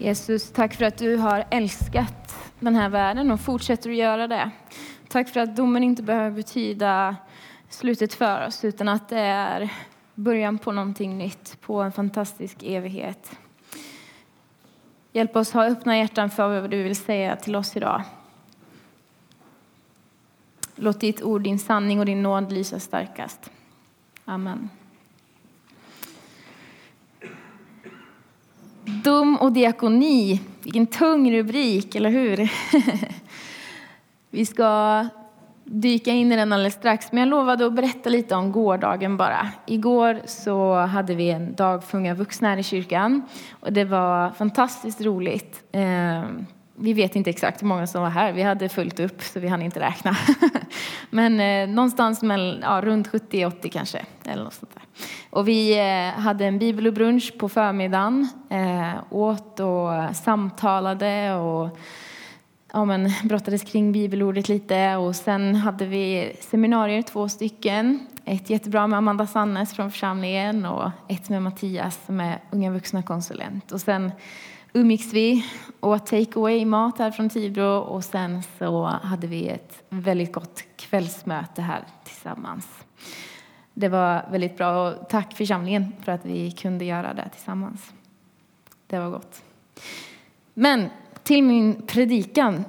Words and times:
Jesus, 0.00 0.50
tack 0.52 0.74
för 0.74 0.84
att 0.84 0.98
du 0.98 1.16
har 1.16 1.44
älskat 1.50 2.52
den 2.60 2.76
här 2.76 2.88
världen 2.88 3.30
och 3.30 3.40
fortsätter 3.40 3.90
att 3.90 3.96
göra 3.96 4.26
det. 4.28 4.50
Tack 5.08 5.28
för 5.28 5.40
att 5.40 5.56
domen 5.56 5.82
inte 5.82 6.02
behöver 6.02 6.30
betyda 6.30 7.16
slutet 7.68 8.14
för 8.14 8.46
oss 8.46 8.64
utan 8.64 8.88
att 8.88 9.08
det 9.08 9.18
är 9.18 9.72
början 10.14 10.58
på 10.58 10.72
någonting 10.72 11.18
nytt, 11.18 11.60
på 11.60 11.82
en 11.82 11.92
fantastisk 11.92 12.62
evighet. 12.62 13.38
Hjälp 15.12 15.36
oss 15.36 15.52
ha 15.52 15.66
öppna 15.66 15.98
hjärtan 15.98 16.30
för 16.30 16.60
vad 16.60 16.70
du 16.70 16.82
vill 16.82 16.96
säga 16.96 17.36
till 17.36 17.56
oss 17.56 17.76
idag. 17.76 18.02
Låt 20.74 21.00
ditt 21.00 21.22
ord, 21.22 21.42
din 21.42 21.58
sanning 21.58 21.98
och 22.00 22.06
din 22.06 22.22
nåd 22.22 22.52
lysa 22.52 22.80
starkast. 22.80 23.50
Amen. 24.24 24.68
Dom 29.08 29.36
och 29.36 29.52
diakoni, 29.52 30.40
vilken 30.62 30.86
tung 30.86 31.32
rubrik, 31.32 31.94
eller 31.94 32.10
hur? 32.10 32.50
Vi 34.30 34.46
ska 34.46 35.04
dyka 35.64 36.10
in 36.10 36.32
i 36.32 36.36
den 36.36 36.52
alldeles 36.52 36.74
strax, 36.74 37.12
men 37.12 37.20
jag 37.20 37.28
lovade 37.28 37.66
att 37.66 37.72
berätta 37.72 38.10
lite 38.10 38.34
om 38.34 38.52
gårdagen 38.52 39.16
bara. 39.16 39.48
Igår 39.66 40.20
så 40.24 40.74
hade 40.74 41.14
vi 41.14 41.30
en 41.30 41.54
dag 41.54 41.84
för 41.84 41.98
unga 41.98 42.14
vuxna 42.14 42.48
här 42.48 42.56
i 42.56 42.62
kyrkan 42.62 43.22
och 43.60 43.72
det 43.72 43.84
var 43.84 44.30
fantastiskt 44.30 45.00
roligt. 45.00 45.62
Ehm, 45.72 46.46
vi 46.80 46.92
vet 46.92 47.16
inte 47.16 47.30
exakt 47.30 47.62
hur 47.62 47.66
många 47.66 47.86
som 47.86 48.02
var 48.02 48.10
här. 48.10 48.32
Vi 48.32 48.42
hade 48.42 48.68
fullt 48.68 49.00
upp 49.00 49.22
så 49.22 49.40
vi 49.40 49.48
hann 49.48 49.62
inte 49.62 49.80
räkna. 49.80 50.16
Men 51.10 51.40
eh, 51.40 51.74
någonstans 51.74 52.22
mellan, 52.22 52.60
ja, 52.62 52.80
runt 52.80 53.08
70-80 53.08 53.68
kanske. 53.68 54.06
Eller 54.24 54.44
något 54.44 54.54
sånt 54.54 54.74
där. 54.74 54.82
Och 55.30 55.48
vi 55.48 55.78
eh, 55.78 56.20
hade 56.20 56.46
en 56.46 56.58
bibel 56.58 56.86
och 56.86 56.92
brunch 56.92 57.38
på 57.38 57.48
förmiddagen. 57.48 58.28
Eh, 58.50 59.00
åt 59.10 59.60
och 59.60 60.16
samtalade 60.16 61.34
och 61.34 61.78
ja, 62.72 62.84
men, 62.84 63.10
brottades 63.24 63.62
kring 63.62 63.92
bibelordet 63.92 64.48
lite. 64.48 64.96
Och 64.96 65.16
sen 65.16 65.54
hade 65.54 65.86
vi 65.86 66.36
seminarier, 66.40 67.02
två 67.02 67.28
stycken. 67.28 68.06
Ett 68.24 68.50
jättebra 68.50 68.86
med 68.86 68.96
Amanda 68.96 69.26
Sannes 69.26 69.74
från 69.74 69.90
församlingen 69.90 70.64
och 70.64 70.90
ett 71.08 71.28
med 71.28 71.42
Mattias 71.42 72.00
som 72.06 72.20
är 72.20 72.38
unga 72.50 72.70
vuxna 72.70 73.02
konsulent. 73.02 73.72
Och 73.72 73.80
sen 73.80 74.12
umgicks 74.78 75.12
vi, 75.12 75.44
åt 75.80 76.06
take 76.06 76.38
away-mat 76.38 76.98
här 76.98 77.10
från 77.10 77.28
Tibro 77.28 77.78
och 77.78 78.04
sen 78.04 78.42
så 78.58 78.84
hade 78.84 79.26
vi 79.26 79.48
ett 79.48 79.82
väldigt 79.88 80.32
gott 80.32 80.64
kvällsmöte 80.76 81.62
här 81.62 81.84
tillsammans. 82.04 82.66
Det 83.74 83.88
var 83.88 84.26
väldigt 84.30 84.56
bra 84.56 84.88
och 84.88 85.08
tack 85.08 85.34
församlingen 85.34 85.92
för 86.04 86.12
att 86.12 86.24
vi 86.26 86.50
kunde 86.50 86.84
göra 86.84 87.14
det 87.14 87.28
tillsammans. 87.28 87.92
Det 88.86 88.98
var 88.98 89.10
gott. 89.10 89.42
Men 90.54 90.88
till 91.22 91.42
min 91.42 91.86
predikan. 91.86 92.64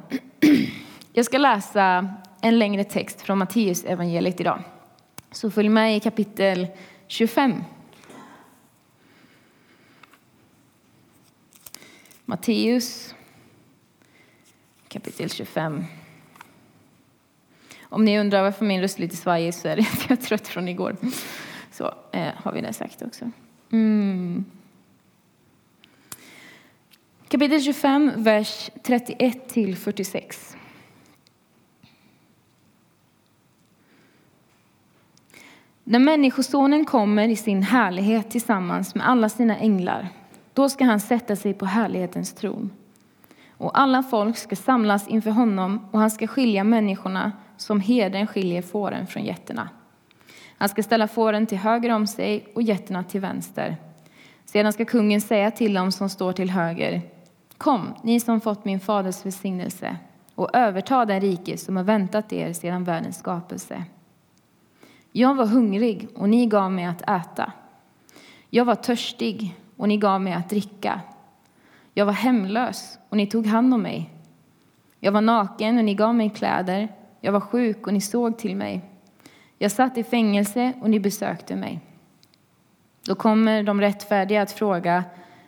Jag 1.14 1.26
ska 1.26 1.38
läsa 1.38 2.16
en 2.42 2.60
längre 2.60 2.84
text 2.84 3.22
från 3.22 3.38
Matteus 3.38 3.84
evangeliet 3.84 4.40
idag. 4.40 4.64
Så 5.32 5.52
följ 5.52 5.70
med 5.70 5.98
i 5.98 6.00
kapitel 6.00 6.68
25. 7.08 7.64
Matteus 12.30 13.16
kapitel 14.88 15.30
25. 15.30 15.84
Om 17.82 18.06
ni 18.06 18.20
undrar 18.20 18.44
varför 18.44 18.66
min 18.66 18.82
röst 18.82 18.98
är 18.98 19.02
lite 19.02 19.16
svajig 19.16 19.54
så 19.54 19.68
är 19.68 19.76
det 19.76 19.82
att 19.94 20.10
jag 20.10 20.12
är 20.12 20.22
trött 20.22 20.48
från 20.48 20.68
igår. 20.68 20.96
Så 21.72 21.94
eh, 22.12 22.34
har 22.36 22.52
vi 22.52 22.62
det 22.62 22.74
sagt 22.74 23.02
också. 23.02 23.32
Mm. 23.72 24.46
Kapitel 27.28 27.62
25, 27.62 28.12
vers 28.16 28.70
31 28.84 29.50
till 29.50 29.76
46. 29.76 30.58
När 35.84 36.00
Människosonen 36.00 36.86
kommer 36.86 37.28
i 37.28 37.36
sin 37.36 37.64
härlighet 37.64 38.32
tillsammans 38.32 38.96
med 38.96 39.10
alla 39.10 39.30
sina 39.30 39.58
änglar 39.58 40.19
då 40.54 40.70
ska 40.70 40.86
han 40.86 41.00
sätta 41.00 41.36
sig 41.36 41.54
på 41.54 41.66
härlighetens 41.66 42.34
tron. 42.34 42.72
Och 43.58 43.80
alla 43.80 44.04
folk 44.04 44.38
ska 44.38 44.56
samlas 44.56 45.08
inför 45.08 45.32
honom 45.32 45.88
och 45.92 46.00
han 46.00 46.12
ska 46.12 46.28
skilja 46.28 46.64
människorna 46.64 47.32
som 47.58 47.82
herden 47.82 48.28
skiljer 48.28 48.62
fåren 48.62 49.08
från 49.08 49.24
getterna. 49.24 49.70
Han 50.58 50.70
ska 50.70 50.84
ställa 50.84 51.08
fåren 51.08 51.48
till 51.48 51.58
höger 51.58 51.90
om 51.90 52.08
sig 52.08 52.48
och 52.56 52.62
getterna 52.62 53.04
till 53.04 53.22
vänster. 53.22 53.78
Sedan 54.46 54.74
ska 54.74 54.86
kungen 54.86 55.22
säga 55.22 55.52
till 55.52 55.74
dem 55.74 55.92
som 55.92 56.10
står 56.10 56.34
till 56.34 56.50
höger 56.50 57.02
Kom, 57.58 57.94
ni 58.04 58.20
som 58.20 58.42
fått 58.42 58.66
min 58.66 58.80
faders 58.80 59.26
välsignelse 59.26 59.96
och 60.36 60.56
överta 60.56 61.06
det 61.06 61.20
rike 61.20 61.58
som 61.58 61.78
har 61.78 61.84
väntat 61.84 62.34
er 62.34 62.54
sedan 62.54 62.84
världens 62.84 63.18
skapelse. 63.18 63.84
Jag 65.12 65.36
var 65.36 65.46
hungrig 65.46 66.08
och 66.16 66.30
ni 66.30 66.46
gav 66.46 66.72
mig 66.72 66.86
att 66.86 67.02
äta. 67.02 67.52
Jag 68.50 68.66
var 68.66 68.76
törstig 68.76 69.56
och 69.80 69.88
ni 69.88 69.98
gav 69.98 70.22
mig 70.22 70.34
att 70.34 70.50
dricka. 70.50 71.02
Jag 71.94 72.06
var 72.06 72.14
hemlös 72.14 73.00
och 73.10 73.18
ni 73.18 73.28
tog 73.28 73.46
hand 73.46 73.74
om 73.74 73.82
mig. 73.82 74.10
Jag 75.00 75.12
var 75.12 75.22
naken 75.22 75.78
och 75.78 75.84
ni 75.84 75.96
gav 75.96 76.16
mig 76.16 76.30
kläder. 76.30 76.88
Jag 77.22 77.32
var 77.32 77.40
sjuk 77.40 77.88
och 77.88 77.94
ni 77.94 78.02
såg 78.02 78.38
till 78.38 78.56
mig. 78.56 78.82
Jag 79.58 79.72
satt 79.72 79.98
i 79.98 80.04
fängelse 80.04 80.74
och 80.82 80.90
ni 80.90 81.00
besökte 81.00 81.56
mig. 81.56 81.80
Då 83.06 83.16
kommer 83.16 83.64
de 83.64 83.82
rättfärdiga 83.82 84.42
att 84.42 84.52
fråga, 84.52 85.04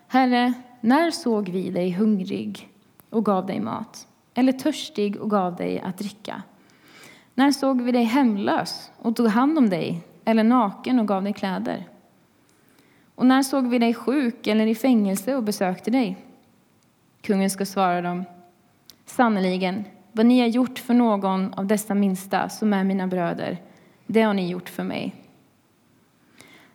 Herre, 0.07 0.53
när 0.81 1.11
såg 1.11 1.49
vi 1.49 1.69
dig 1.69 1.91
hungrig 1.91 2.69
och 3.09 3.25
gav 3.25 3.45
dig 3.45 3.59
mat? 3.59 4.07
Eller 4.33 4.51
törstig 4.51 5.21
och 5.21 5.29
gav 5.29 5.55
dig 5.55 5.79
att 5.79 5.97
dricka? 5.97 6.41
När 7.33 7.51
såg 7.51 7.81
vi 7.81 7.91
dig 7.91 8.03
hemlös 8.03 8.91
och 8.97 9.15
tog 9.15 9.27
hand 9.27 9.57
om 9.57 9.69
dig? 9.69 10.01
Eller 10.25 10.43
naken 10.43 10.99
och 10.99 11.07
gav 11.07 11.23
dig 11.23 11.33
kläder? 11.33 11.90
Och 13.21 13.27
när 13.27 13.43
såg 13.43 13.67
vi 13.67 13.79
dig 13.79 13.93
sjuk 13.93 14.47
eller 14.47 14.67
i 14.67 14.75
fängelse 14.75 15.35
och 15.35 15.43
besökte 15.43 15.91
dig? 15.91 16.17
Kungen 17.21 17.49
ska 17.49 17.65
svara 17.65 18.01
dem. 18.01 18.25
Sannerligen, 19.05 19.85
vad 20.11 20.25
ni 20.25 20.39
har 20.39 20.47
gjort 20.47 20.79
för 20.79 20.93
någon 20.93 21.53
av 21.53 21.65
dessa 21.65 21.93
minsta 21.93 22.49
som 22.49 22.73
är 22.73 22.83
mina 22.83 23.07
bröder, 23.07 23.57
det 24.07 24.21
har 24.21 24.33
ni 24.33 24.49
gjort 24.49 24.69
för 24.69 24.83
mig. 24.83 25.15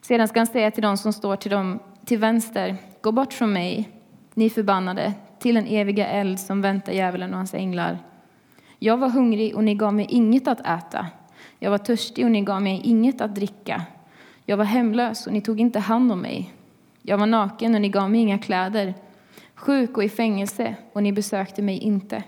Sedan 0.00 0.28
ska 0.28 0.40
han 0.40 0.46
säga 0.46 0.70
till 0.70 0.82
dem 0.82 0.96
som 0.96 1.12
står 1.12 1.36
till, 1.36 1.50
dem, 1.50 1.78
till 2.04 2.18
vänster, 2.18 2.76
gå 3.00 3.12
bort 3.12 3.32
från 3.32 3.52
mig, 3.52 3.88
ni 4.34 4.50
förbannade, 4.50 5.12
till 5.38 5.54
den 5.54 5.66
eviga 5.66 6.06
eld 6.06 6.40
som 6.40 6.62
väntar 6.62 6.92
djävulen 6.92 7.30
och 7.30 7.36
hans 7.36 7.54
änglar. 7.54 7.98
Jag 8.78 8.96
var 8.96 9.08
hungrig 9.08 9.56
och 9.56 9.64
ni 9.64 9.74
gav 9.74 9.94
mig 9.94 10.06
inget 10.08 10.48
att 10.48 10.60
äta. 10.60 11.06
Jag 11.58 11.70
var 11.70 11.78
törstig 11.78 12.24
och 12.24 12.30
ni 12.30 12.40
gav 12.40 12.62
mig 12.62 12.80
inget 12.84 13.20
att 13.20 13.34
dricka. 13.34 13.82
Jag 14.48 14.56
var 14.56 14.64
hemlös 14.64 15.26
och 15.26 15.32
ni 15.32 15.40
tog 15.40 15.60
inte 15.60 15.78
hand 15.78 16.12
om 16.12 16.20
mig. 16.20 16.54
Jag 17.02 17.18
var 17.18 17.26
naken 17.26 17.74
och 17.74 17.80
ni 17.80 17.88
gav 17.88 18.10
mig 18.10 18.20
inga 18.20 18.38
kläder, 18.38 18.94
sjuk 19.54 19.96
och 19.96 20.04
i 20.04 20.08
fängelse 20.08 20.74
och 20.92 21.02
ni 21.02 21.12
besökte 21.12 21.62
mig 21.62 21.78
inte. 21.78 22.22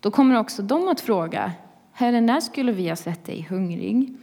Då 0.00 0.10
kommer 0.10 0.38
också 0.38 0.62
de 0.62 0.88
att 0.88 1.00
fråga, 1.00 1.52
Herre, 1.92 2.20
när 2.20 2.40
skulle 2.40 2.72
vi 2.72 2.88
ha 2.88 2.96
sett 2.96 3.24
dig 3.24 3.46
hungrig, 3.50 4.16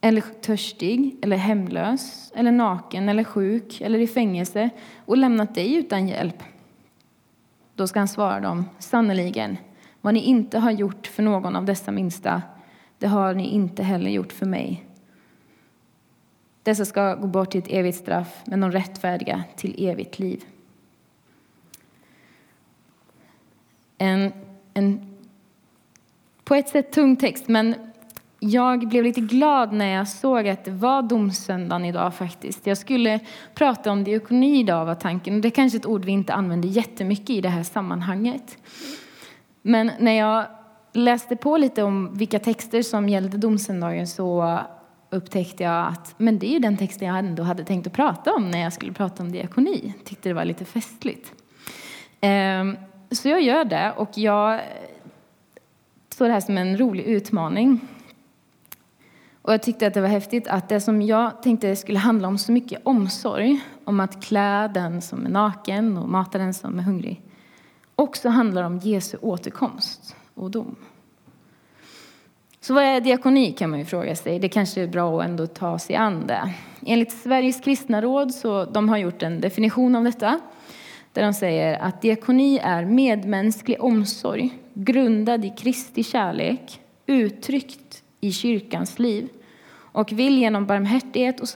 eller 0.00 0.20
törstig, 0.20 1.16
eller 1.22 1.36
hemlös, 1.36 2.32
eller 2.36 2.52
naken, 2.52 3.08
eller 3.08 3.24
sjuk, 3.24 3.80
eller 3.80 3.98
i 3.98 4.06
fängelse 4.06 4.70
och 5.04 5.16
lämnat 5.16 5.54
dig 5.54 5.74
utan 5.74 6.08
hjälp? 6.08 6.42
Då 7.74 7.86
ska 7.86 7.98
han 7.98 8.08
svara 8.08 8.40
dem, 8.40 8.64
sannerligen, 8.78 9.56
vad 10.00 10.14
ni 10.14 10.20
inte 10.20 10.58
har 10.58 10.70
gjort 10.70 11.06
för 11.06 11.22
någon 11.22 11.56
av 11.56 11.64
dessa 11.64 11.92
minsta, 11.92 12.42
det 12.98 13.06
har 13.06 13.34
ni 13.34 13.48
inte 13.48 13.82
heller 13.82 14.10
gjort 14.10 14.32
för 14.32 14.46
mig. 14.46 14.84
Dessa 16.62 16.84
ska 16.84 17.14
gå 17.14 17.26
bort 17.26 17.50
till 17.50 17.60
ett 17.60 17.70
evigt 17.70 17.98
straff, 17.98 18.42
men 18.44 18.60
de 18.60 18.72
rättfärdiga 18.72 19.44
till 19.56 19.88
evigt 19.88 20.18
liv. 20.18 20.44
En, 23.98 24.32
en 24.74 25.16
på 26.44 26.54
ett 26.54 26.68
sätt 26.68 26.92
tung 26.92 27.16
text, 27.16 27.48
men 27.48 27.74
jag 28.40 28.88
blev 28.88 29.04
lite 29.04 29.20
glad 29.20 29.72
när 29.72 29.86
jag 29.86 30.08
såg 30.08 30.48
att 30.48 30.64
det 30.64 30.70
var 30.70 31.02
domsöndagen 31.02 31.84
idag 31.84 32.14
faktiskt. 32.14 32.66
Jag 32.66 32.78
skulle 32.78 33.20
prata 33.54 33.92
om 33.92 34.04
diakoni 34.04 34.60
idag 34.60 34.84
var 34.84 34.94
tanken. 34.94 35.40
Det 35.40 35.48
är 35.48 35.50
kanske 35.50 35.78
ett 35.78 35.86
ord 35.86 36.04
vi 36.04 36.12
inte 36.12 36.32
använder 36.32 36.68
jättemycket 36.68 37.30
i 37.30 37.40
det 37.40 37.48
här 37.48 37.62
sammanhanget. 37.62 38.58
Men 39.62 39.90
när 39.98 40.12
jag 40.12 40.46
läste 40.92 41.36
på 41.36 41.56
lite 41.56 41.82
om 41.82 42.14
vilka 42.14 42.38
texter 42.38 42.82
som 42.82 43.08
gällde 43.08 43.38
domsöndagen 43.38 44.06
så 44.06 44.58
upptäckte 45.10 45.62
jag 45.62 45.86
att 45.86 46.14
men 46.16 46.38
det 46.38 46.56
är 46.56 46.60
den 46.60 46.76
texten 46.76 47.08
jag 47.08 47.18
ändå 47.18 47.42
hade 47.42 47.64
tänkt 47.64 47.86
att 47.86 47.92
prata 47.92 48.34
om 48.34 48.50
när 48.50 48.58
jag 48.58 48.72
skulle 48.72 48.92
prata 48.92 49.22
om 49.22 49.32
diakoni. 49.32 49.94
Tyckte 50.04 50.28
det 50.28 50.32
var 50.32 50.44
lite 50.44 50.64
festligt. 50.64 51.32
Ehm, 52.20 52.76
så 53.10 53.28
jag 53.28 53.42
gör 53.42 53.64
det 53.64 53.92
och 53.96 54.10
jag 54.14 54.54
eh, 54.54 54.60
såg 56.08 56.28
det 56.28 56.32
här 56.32 56.40
som 56.40 56.58
en 56.58 56.78
rolig 56.78 57.04
utmaning. 57.04 57.80
Och 59.42 59.52
jag 59.52 59.62
tyckte 59.62 59.86
att 59.86 59.94
det 59.94 60.00
var 60.00 60.08
häftigt 60.08 60.48
att 60.48 60.68
det 60.68 60.80
som 60.80 61.02
jag 61.02 61.42
tänkte 61.42 61.76
skulle 61.76 61.98
handla 61.98 62.28
om 62.28 62.38
så 62.38 62.52
mycket 62.52 62.80
omsorg, 62.84 63.60
om 63.84 64.00
att 64.00 64.24
klä 64.24 64.68
den 64.74 65.02
som 65.02 65.26
är 65.26 65.30
naken 65.30 65.96
och 65.98 66.08
mata 66.08 66.38
den 66.38 66.54
som 66.54 66.78
är 66.78 66.82
hungrig 66.82 67.22
också 68.00 68.28
handlar 68.28 68.62
om 68.62 68.78
Jesu 68.78 69.18
återkomst 69.20 70.16
och 70.34 70.50
dom. 70.50 70.76
Så 72.62 72.74
vad 72.74 72.84
är 72.84 73.00
diakoni 73.00 73.52
kan 73.52 73.70
man 73.70 73.78
ju 73.78 73.84
fråga 73.84 74.16
sig. 74.16 74.38
Det 74.38 74.48
kanske 74.48 74.82
är 74.82 74.86
bra 74.86 75.20
att 75.20 75.28
ändå 75.28 75.46
ta 75.46 75.78
sig 75.78 75.96
an 75.96 76.26
det. 76.26 76.52
Enligt 76.86 77.12
Sveriges 77.12 77.60
kristna 77.60 78.02
råd 78.02 78.34
så 78.34 78.64
de 78.64 78.88
har 78.88 78.98
gjort 78.98 79.22
en 79.22 79.40
definition 79.40 79.96
av 79.96 80.04
detta 80.04 80.40
där 81.12 81.22
de 81.22 81.34
säger 81.34 81.78
att 81.78 82.02
diakoni 82.02 82.58
är 82.58 82.84
medmänsklig 82.84 83.82
omsorg 83.82 84.50
grundad 84.74 85.44
i 85.44 85.50
Kristi 85.50 86.02
kärlek 86.02 86.80
uttryckt 87.06 88.02
i 88.20 88.32
kyrkans 88.32 88.98
liv 88.98 89.28
och 89.72 90.12
vill 90.12 90.38
genom 90.38 90.66
barmhärtighet 90.66 91.40
och 91.40 91.48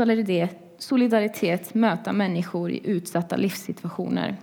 solidaritet 0.79 1.75
möta 1.75 2.13
människor 2.13 2.71
i 2.71 2.81
utsatta 2.85 3.37
livssituationer. 3.37 4.37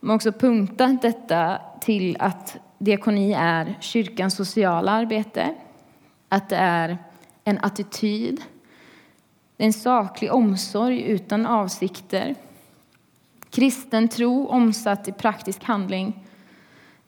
De 0.00 0.08
har 0.08 0.16
också 0.16 0.32
punktat 0.32 1.02
detta 1.02 1.60
till 1.80 2.16
att 2.20 2.56
diakoni 2.78 3.32
är 3.32 3.78
kyrkans 3.80 4.34
sociala 4.34 4.92
arbete, 4.92 5.54
att 6.28 6.48
det 6.48 6.56
är 6.56 6.98
en 7.44 7.58
attityd, 7.62 8.42
en 9.56 9.72
saklig 9.72 10.32
omsorg 10.32 11.02
utan 11.02 11.46
avsikter, 11.46 12.34
kristen 13.50 14.08
tro 14.08 14.46
omsatt 14.46 15.08
i 15.08 15.12
praktisk 15.12 15.64
handling, 15.64 16.24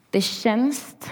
det 0.09 0.17
är 0.17 0.21
tjänst, 0.21 1.11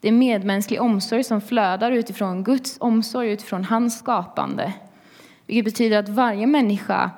det 0.00 0.08
är 0.08 0.12
medmänsklig 0.12 0.82
omsorg 0.82 1.24
som 1.24 1.40
flödar 1.40 1.92
utifrån 1.92 2.44
Guds 2.44 2.76
omsorg, 2.80 3.30
utifrån 3.30 3.64
hans 3.64 3.98
skapande. 3.98 4.72
Vilket 5.46 5.64
betyder 5.64 5.98
att 5.98 6.08
varje 6.08 6.46
människa 6.46 7.10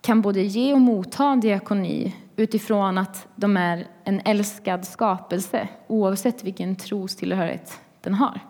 kan 0.00 0.22
både 0.22 0.42
ge 0.42 0.72
och 0.72 0.80
motta 0.80 1.36
diakoni 1.36 2.14
utifrån 2.36 2.98
att 2.98 3.28
de 3.36 3.56
är 3.56 3.86
en 4.04 4.20
älskad 4.24 4.86
skapelse 4.86 5.68
oavsett 5.86 6.44
vilken 6.44 6.76
trostillhörighet 6.76 7.80
den 8.00 8.14
har. 8.14 8.40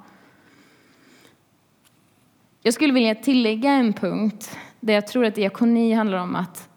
Jag 2.63 2.75
skulle 2.75 2.93
vilja 2.93 3.15
tillägga 3.15 3.71
en 3.71 3.93
punkt 3.93 4.59
där 4.81 4.95
jag 4.95 5.07
tror 5.07 5.25
att 5.25 5.35
diakoni 5.35 5.93
handlar 5.93 6.19
om 6.19 6.37
att 6.37 6.69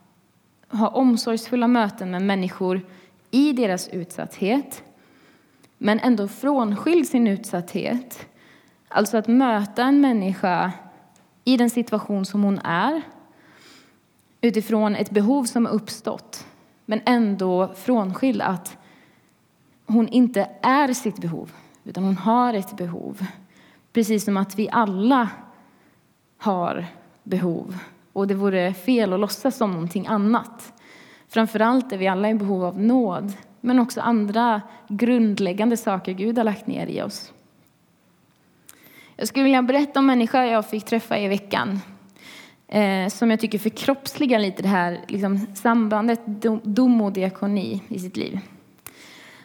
ha 0.69 0.87
omsorgsfulla 0.87 1.67
möten 1.67 2.11
med 2.11 2.21
människor 2.21 2.81
i 3.31 3.53
deras 3.53 3.87
utsatthet 3.87 4.83
men 5.77 5.99
ändå 5.99 6.27
frånskild 6.27 7.07
sin 7.07 7.27
utsatthet. 7.27 8.27
Alltså 8.87 9.17
att 9.17 9.27
möta 9.27 9.83
en 9.83 10.01
människa 10.01 10.71
i 11.43 11.57
den 11.57 11.69
situation 11.69 12.25
som 12.25 12.43
hon 12.43 12.59
är 12.59 13.01
utifrån 14.41 14.95
ett 14.95 15.09
behov 15.09 15.43
som 15.43 15.65
har 15.65 15.73
uppstått 15.73 16.46
men 16.89 17.01
ändå 17.05 17.73
frånskild 17.75 18.41
att 18.41 18.77
hon 19.85 20.07
inte 20.07 20.49
är 20.61 20.93
sitt 20.93 21.17
behov, 21.21 21.51
utan 21.83 22.03
hon 22.03 22.17
har 22.17 22.53
ett 22.53 22.77
behov. 22.77 23.25
Precis 23.93 24.25
som 24.25 24.37
att 24.37 24.55
vi 24.55 24.69
alla 24.71 25.29
har 26.37 26.85
behov. 27.23 27.77
Och 28.13 28.27
det 28.27 28.33
vore 28.33 28.73
fel 28.73 29.13
att 29.13 29.19
låtsas 29.19 29.57
som 29.57 29.71
någonting 29.71 30.07
annat. 30.07 30.73
Framförallt 31.27 31.91
är 31.91 31.97
vi 31.97 32.07
alla 32.07 32.29
i 32.29 32.33
behov 32.33 32.63
av 32.63 32.79
nåd, 32.79 33.33
men 33.61 33.79
också 33.79 34.01
andra 34.01 34.61
grundläggande 34.87 35.77
saker 35.77 36.11
Gud 36.11 36.37
har 36.37 36.45
lagt 36.45 36.67
ner 36.67 36.87
i 36.87 37.01
oss. 37.01 37.33
Jag 39.15 39.27
skulle 39.27 39.43
vilja 39.43 39.61
berätta 39.61 39.99
om 39.99 40.03
en 40.09 40.17
människa 40.17 40.45
jag 40.45 40.69
fick 40.69 40.85
träffa 40.85 41.19
i 41.19 41.27
veckan 41.27 41.81
eh, 42.67 43.07
som 43.09 43.29
jag 43.29 43.39
tycker 43.39 43.59
förkroppsligar 43.59 44.39
lite 44.39 44.61
det 44.61 44.67
här 44.67 44.99
liksom, 45.07 45.47
sambandet 45.53 46.21
dom 46.63 47.01
och 47.01 47.13
diakoni 47.13 47.83
i 47.87 47.99
sitt 47.99 48.17
liv. 48.17 48.39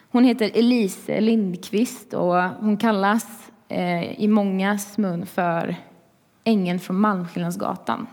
Hon 0.09 0.23
heter 0.23 0.51
Elise 0.53 1.21
Lindqvist 1.21 2.13
och 2.13 2.35
hon 2.43 2.77
kallas 2.77 3.51
eh, 3.67 4.21
i 4.21 4.27
mångas 4.27 4.97
mun 4.97 5.25
för 5.25 5.75
ängeln 6.43 6.79
från 6.79 6.99
Malmskillnadsgatan. 6.99 8.07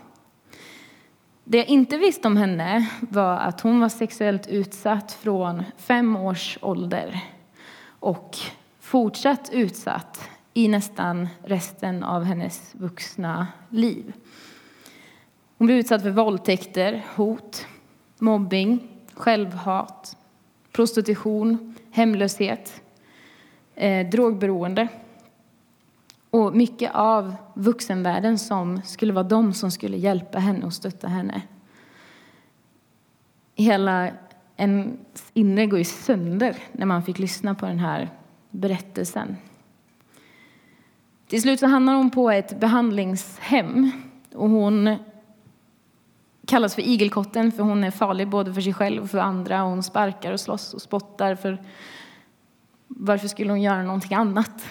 Det 1.44 1.58
jag 1.58 1.66
inte 1.66 1.96
visste 1.96 2.28
om 2.28 2.36
henne 2.36 2.86
var 3.00 3.36
att 3.36 3.60
hon 3.60 3.80
var 3.80 3.88
sexuellt 3.88 4.46
utsatt 4.46 5.12
från 5.12 5.64
fem 5.76 6.16
års 6.16 6.58
ålder 6.62 7.20
och 8.00 8.36
fortsatt 8.80 9.50
utsatt 9.52 10.28
i 10.54 10.68
nästan 10.68 11.28
resten 11.44 12.02
av 12.02 12.24
hennes 12.24 12.74
vuxna 12.74 13.46
liv. 13.68 14.12
Hon 15.60 15.66
blev 15.66 15.78
utsatt 15.78 16.02
för 16.02 16.10
våldtäkter, 16.10 17.06
hot, 17.16 17.66
mobbing, 18.18 18.88
självhat, 19.14 20.16
prostitution, 20.72 21.74
hemlöshet, 21.90 22.82
eh, 23.74 24.08
drogberoende 24.08 24.88
och 26.30 26.56
mycket 26.56 26.90
av 26.94 27.34
vuxenvärlden 27.54 28.38
som 28.38 28.82
skulle 28.82 29.12
vara 29.12 29.24
de 29.24 29.52
som 29.52 29.70
skulle 29.70 29.96
hjälpa 29.96 30.38
henne 30.38 30.66
och 30.66 30.72
stötta 30.72 31.08
henne. 31.08 31.42
Hela 33.54 34.10
ens 34.56 34.98
inre 35.34 35.66
går 35.66 35.78
ju 35.78 35.84
sönder 35.84 36.56
när 36.72 36.86
man 36.86 37.02
fick 37.02 37.18
lyssna 37.18 37.54
på 37.54 37.66
den 37.66 37.78
här 37.78 38.10
berättelsen. 38.50 39.36
Till 41.26 41.42
slut 41.42 41.60
så 41.60 41.66
hamnar 41.66 41.94
hon 41.94 42.10
på 42.10 42.30
ett 42.30 42.60
behandlingshem 42.60 43.90
och 44.34 44.50
hon 44.50 44.96
kallas 46.50 46.74
för 46.74 46.82
igelkotten 46.82 47.52
för 47.52 47.62
hon 47.62 47.84
är 47.84 47.90
farlig 47.90 48.28
både 48.28 48.54
för 48.54 48.60
sig 48.60 48.74
själv 48.74 49.02
och 49.02 49.10
för 49.10 49.18
andra. 49.18 49.64
Och 49.64 49.70
hon 49.70 49.82
sparkar 49.82 50.32
och 50.32 50.40
slåss 50.40 50.74
och 50.74 50.82
spottar 50.82 51.34
för 51.34 51.58
varför 52.86 53.28
skulle 53.28 53.50
hon 53.50 53.62
göra 53.62 53.82
någonting 53.82 54.14
annat 54.14 54.64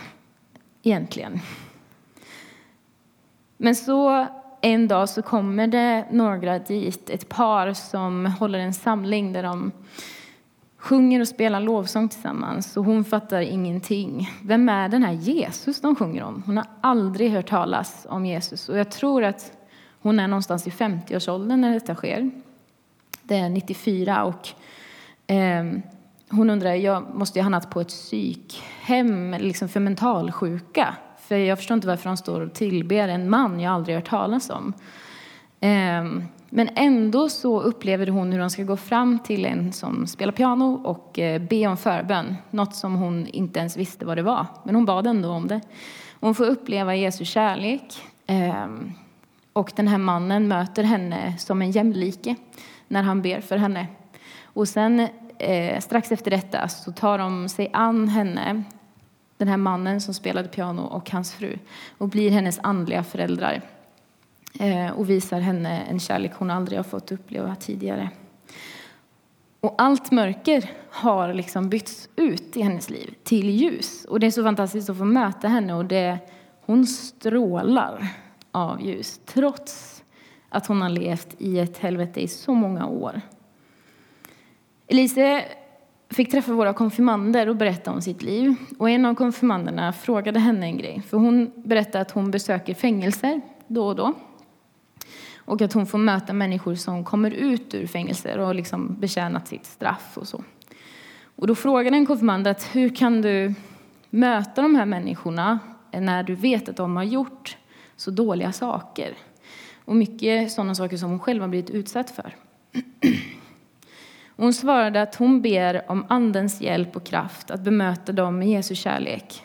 egentligen? 0.83 1.39
Men 3.57 3.75
så 3.75 4.27
en 4.61 4.87
dag 4.87 5.09
så 5.09 5.21
kommer 5.21 5.67
det 5.67 6.05
några 6.11 6.59
dit, 6.59 7.09
ett 7.09 7.29
par 7.29 7.73
som 7.73 8.25
håller 8.25 8.59
en 8.59 8.73
samling 8.73 9.33
där 9.33 9.43
de 9.43 9.71
sjunger 10.77 11.19
och 11.19 11.27
spelar 11.27 11.59
lovsång 11.59 12.09
tillsammans 12.09 12.77
och 12.77 12.85
hon 12.85 13.05
fattar 13.05 13.41
ingenting. 13.41 14.29
Vem 14.43 14.69
är 14.69 14.89
den 14.89 15.03
här 15.03 15.13
Jesus 15.13 15.81
de 15.81 15.95
sjunger 15.95 16.23
om? 16.23 16.43
Hon 16.45 16.57
har 16.57 16.65
aldrig 16.81 17.31
hört 17.31 17.49
talas 17.49 18.07
om 18.09 18.25
Jesus 18.25 18.69
och 18.69 18.77
jag 18.77 18.91
tror 18.91 19.23
att 19.23 19.58
hon 20.01 20.19
är 20.19 20.27
någonstans 20.27 20.67
i 20.67 20.69
50-årsåldern 20.69 21.61
när 21.61 21.73
detta 21.73 21.95
sker. 21.95 22.31
Det 23.23 23.35
är 23.35 23.49
94 23.49 24.23
och 24.23 24.49
eh, 25.33 25.65
hon 26.29 26.49
undrar, 26.49 26.73
jag 26.73 27.15
måste 27.15 27.39
ju 27.39 27.41
ha 27.41 27.45
hamnat 27.45 27.69
på 27.69 27.81
ett 27.81 27.87
psykhem 27.87 29.35
liksom 29.39 29.69
för 29.69 29.79
mentalsjuka. 29.79 30.95
För 31.17 31.37
jag 31.37 31.57
förstår 31.57 31.75
inte 31.75 31.87
varför 31.87 32.09
hon 32.09 32.17
står 32.17 32.41
och 32.41 32.53
tillber 32.53 33.07
en 33.07 33.29
man 33.29 33.59
jag 33.59 33.73
aldrig 33.73 33.95
hört 33.95 34.09
talas 34.09 34.49
om. 34.49 34.73
Eh, 35.59 36.03
men 36.49 36.69
ändå 36.75 37.29
så 37.29 37.61
upplever 37.61 38.07
hon 38.07 38.31
hur 38.31 38.39
hon 38.39 38.49
ska 38.49 38.63
gå 38.63 38.77
fram 38.77 39.19
till 39.19 39.45
en 39.45 39.73
som 39.73 40.07
spelar 40.07 40.31
piano 40.31 40.81
och 40.83 41.19
eh, 41.19 41.41
be 41.41 41.67
om 41.67 41.77
förbön. 41.77 42.35
Något 42.49 42.75
som 42.75 42.95
hon 42.95 43.27
inte 43.27 43.59
ens 43.59 43.77
visste 43.77 44.05
vad 44.05 44.17
det 44.17 44.21
var, 44.21 44.45
men 44.63 44.75
hon 44.75 44.85
bad 44.85 45.07
ändå 45.07 45.29
om 45.29 45.47
det. 45.47 45.61
Hon 46.19 46.35
får 46.35 46.45
uppleva 46.45 46.95
Jesu 46.95 47.25
kärlek. 47.25 48.01
Ehm, 48.27 48.93
och 49.59 49.71
den 49.75 49.87
här 49.87 49.97
mannen 49.97 50.47
möter 50.47 50.83
henne 50.83 51.37
som 51.37 51.61
en 51.61 51.71
jämlike 51.71 52.35
när 52.87 53.03
han 53.03 53.21
ber 53.21 53.41
för 53.41 53.57
henne. 53.57 53.87
Och 54.43 54.67
sen 54.67 55.07
eh, 55.37 55.79
strax 55.79 56.11
efter 56.11 56.31
detta 56.31 56.67
så 56.67 56.91
tar 56.91 57.17
de 57.17 57.49
sig 57.49 57.69
an 57.73 58.07
henne, 58.07 58.63
den 59.37 59.47
här 59.47 59.57
mannen 59.57 60.01
som 60.01 60.13
spelade 60.13 60.47
piano 60.47 60.81
och 60.81 61.11
hans 61.11 61.33
fru, 61.33 61.57
och 61.97 62.07
blir 62.07 62.31
hennes 62.31 62.59
andliga 62.63 63.03
föräldrar. 63.03 63.61
Eh, 64.59 64.89
och 64.89 65.09
visar 65.09 65.39
henne 65.39 65.81
en 65.81 65.99
kärlek 65.99 66.31
hon 66.35 66.51
aldrig 66.51 66.79
har 66.79 66.83
fått 66.83 67.11
uppleva 67.11 67.55
tidigare. 67.55 68.09
Och 69.59 69.75
allt 69.77 70.11
mörker 70.11 70.71
har 70.89 71.33
liksom 71.33 71.69
bytts 71.69 72.09
ut 72.15 72.57
i 72.57 72.61
hennes 72.61 72.89
liv 72.89 73.13
till 73.23 73.49
ljus. 73.49 74.05
Och 74.05 74.19
det 74.19 74.27
är 74.27 74.31
så 74.31 74.43
fantastiskt 74.43 74.89
att 74.89 74.97
få 74.97 75.05
möta 75.05 75.47
henne 75.47 75.73
och 75.73 75.85
det, 75.85 76.17
hon 76.65 76.87
strålar 76.87 78.09
av 78.51 78.81
ljus 78.81 79.21
trots 79.25 80.03
att 80.49 80.67
hon 80.67 80.81
har 80.81 80.89
levt 80.89 81.35
i 81.37 81.59
ett 81.59 81.77
helvete 81.77 82.21
i 82.21 82.27
så 82.27 82.53
många 82.53 82.87
år. 82.87 83.21
Elise 84.87 85.45
fick 86.09 86.31
träffa 86.31 86.53
våra 86.53 86.73
konfirmander 86.73 87.49
och 87.49 87.55
berätta 87.55 87.91
om 87.91 88.01
sitt 88.01 88.21
liv. 88.21 88.55
Och 88.79 88.89
en 88.89 89.05
av 89.05 89.15
konfirmanderna 89.15 89.93
frågade 89.93 90.39
henne 90.39 90.65
en 90.65 90.77
grej. 90.77 91.01
För 91.01 91.17
hon 91.17 91.51
berättade 91.55 92.01
att 92.01 92.11
hon 92.11 92.31
besöker 92.31 92.73
fängelser 92.73 93.41
då 93.67 93.87
och 93.87 93.95
då. 93.95 94.13
Och 95.37 95.61
att 95.61 95.73
hon 95.73 95.85
får 95.85 95.97
möta 95.97 96.33
människor 96.33 96.75
som 96.75 97.03
kommer 97.05 97.31
ut 97.31 97.73
ur 97.73 97.87
fängelser 97.87 98.37
och 98.39 98.55
liksom 98.55 98.95
betjänat 98.99 99.47
sitt 99.47 99.65
straff 99.65 100.17
och 100.17 100.27
så. 100.27 100.43
Och 101.35 101.47
då 101.47 101.55
frågade 101.55 101.97
en 101.97 102.05
konfirmand 102.05 102.47
att 102.47 102.75
hur 102.75 102.95
kan 102.95 103.21
du 103.21 103.53
möta 104.09 104.61
de 104.61 104.75
här 104.75 104.85
människorna 104.85 105.59
när 105.91 106.23
du 106.23 106.35
vet 106.35 106.69
att 106.69 106.75
de 106.75 106.95
har 106.95 107.03
gjort 107.03 107.57
så 107.99 108.11
dåliga 108.11 108.51
saker. 108.51 109.17
och 109.85 109.95
mycket 109.95 110.51
sådana 110.51 110.75
saker 110.75 110.97
som 110.97 111.09
hon 111.09 111.19
själv 111.19 111.41
har 111.41 111.47
blivit 111.47 111.69
utsatt 111.69 112.11
för. 112.11 112.35
Hon 114.35 114.53
svarade 114.53 115.01
att 115.01 115.15
hon 115.15 115.41
ber 115.41 115.91
om 115.91 116.05
Andens 116.09 116.61
hjälp 116.61 116.95
och 116.95 117.03
kraft 117.03 117.51
att 117.51 117.61
bemöta 117.61 118.11
dem 118.11 118.39
med 118.39 118.47
Jesu 118.47 118.75
kärlek. 118.75 119.43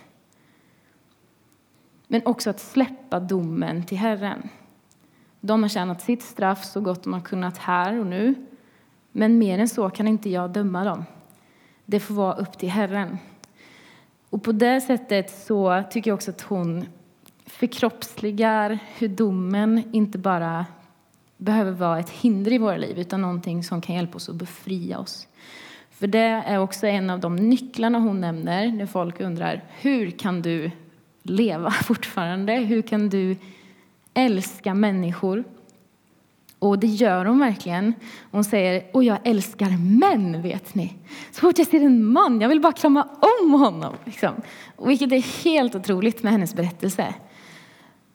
Men 2.08 2.22
också 2.24 2.50
att 2.50 2.60
släppa 2.60 3.20
domen 3.20 3.84
till 3.84 3.98
Herren. 3.98 4.48
De 5.40 5.62
har 5.62 5.68
tjänat 5.68 6.02
sitt 6.02 6.22
straff 6.22 6.64
så 6.64 6.80
gott 6.80 7.02
de 7.02 7.12
har 7.12 7.20
kunnat 7.20 7.58
här 7.58 8.00
och 8.00 8.06
nu. 8.06 8.34
Men 9.12 9.38
mer 9.38 9.58
än 9.58 9.68
så 9.68 9.90
kan 9.90 10.08
inte 10.08 10.30
jag 10.30 10.50
döma 10.50 10.84
dem. 10.84 11.04
Det 11.84 12.00
får 12.00 12.14
vara 12.14 12.34
upp 12.34 12.58
till 12.58 12.70
Herren. 12.70 13.18
Och 14.30 14.42
på 14.42 14.52
det 14.52 14.80
sättet 14.80 15.30
så 15.30 15.82
tycker 15.90 16.10
jag 16.10 16.14
också 16.14 16.30
att 16.30 16.40
hon 16.40 16.86
förkroppsligar 17.46 18.78
hur 18.98 19.08
domen 19.08 19.82
inte 19.92 20.18
bara 20.18 20.66
behöver 21.36 21.72
vara 21.72 21.98
ett 21.98 22.10
hinder 22.10 22.52
i 22.52 22.58
våra 22.58 22.76
liv 22.76 22.98
utan 22.98 23.22
någonting 23.22 23.64
som 23.64 23.80
kan 23.80 23.94
hjälpa 23.94 24.16
oss 24.16 24.28
att 24.28 24.34
befria 24.34 24.98
oss. 24.98 25.28
För 25.90 26.06
det 26.06 26.18
är 26.18 26.58
också 26.58 26.86
en 26.86 27.10
av 27.10 27.20
de 27.20 27.36
nycklarna 27.36 27.98
hon 27.98 28.20
nämner 28.20 28.72
när 28.72 28.86
folk 28.86 29.20
undrar 29.20 29.64
hur 29.80 30.10
kan 30.10 30.42
du 30.42 30.70
leva 31.22 31.70
fortfarande? 31.84 32.52
Hur 32.52 32.82
kan 32.82 33.08
du 33.08 33.36
älska 34.14 34.74
människor? 34.74 35.44
Och 36.58 36.78
det 36.78 36.86
gör 36.86 37.24
hon 37.24 37.38
verkligen. 37.38 37.94
Hon 38.30 38.44
säger, 38.44 38.84
och 38.92 39.04
jag 39.04 39.18
älskar 39.24 39.98
män, 39.98 40.42
vet 40.42 40.74
ni. 40.74 40.96
Så 41.30 41.40
fort 41.40 41.58
jag 41.58 41.66
ser 41.66 41.80
en 41.80 42.12
man, 42.12 42.40
jag 42.40 42.48
vill 42.48 42.60
bara 42.60 42.72
krama 42.72 43.08
om 43.40 43.52
honom. 43.52 43.94
Liksom. 44.04 44.34
Vilket 44.86 45.12
är 45.12 45.44
helt 45.44 45.74
otroligt 45.74 46.22
med 46.22 46.32
hennes 46.32 46.54
berättelse. 46.54 47.14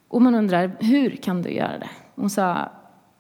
Och 0.09 0.21
man 0.21 0.35
undrar, 0.35 0.77
hur 0.79 1.15
kan 1.15 1.41
du 1.41 1.49
göra 1.49 1.77
det? 1.77 1.89
Hon 2.15 2.29
sa 2.29 2.71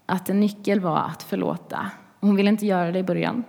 att 0.05 0.29
en 0.29 0.39
nyckel 0.39 0.79
var 0.79 0.97
att 0.97 1.23
förlåta. 1.23 1.91
Hon 2.19 2.35
ville 2.35 2.49
inte 2.49 2.65
göra 2.65 2.91
det 2.91 2.99
i 2.99 3.03
början. 3.03 3.43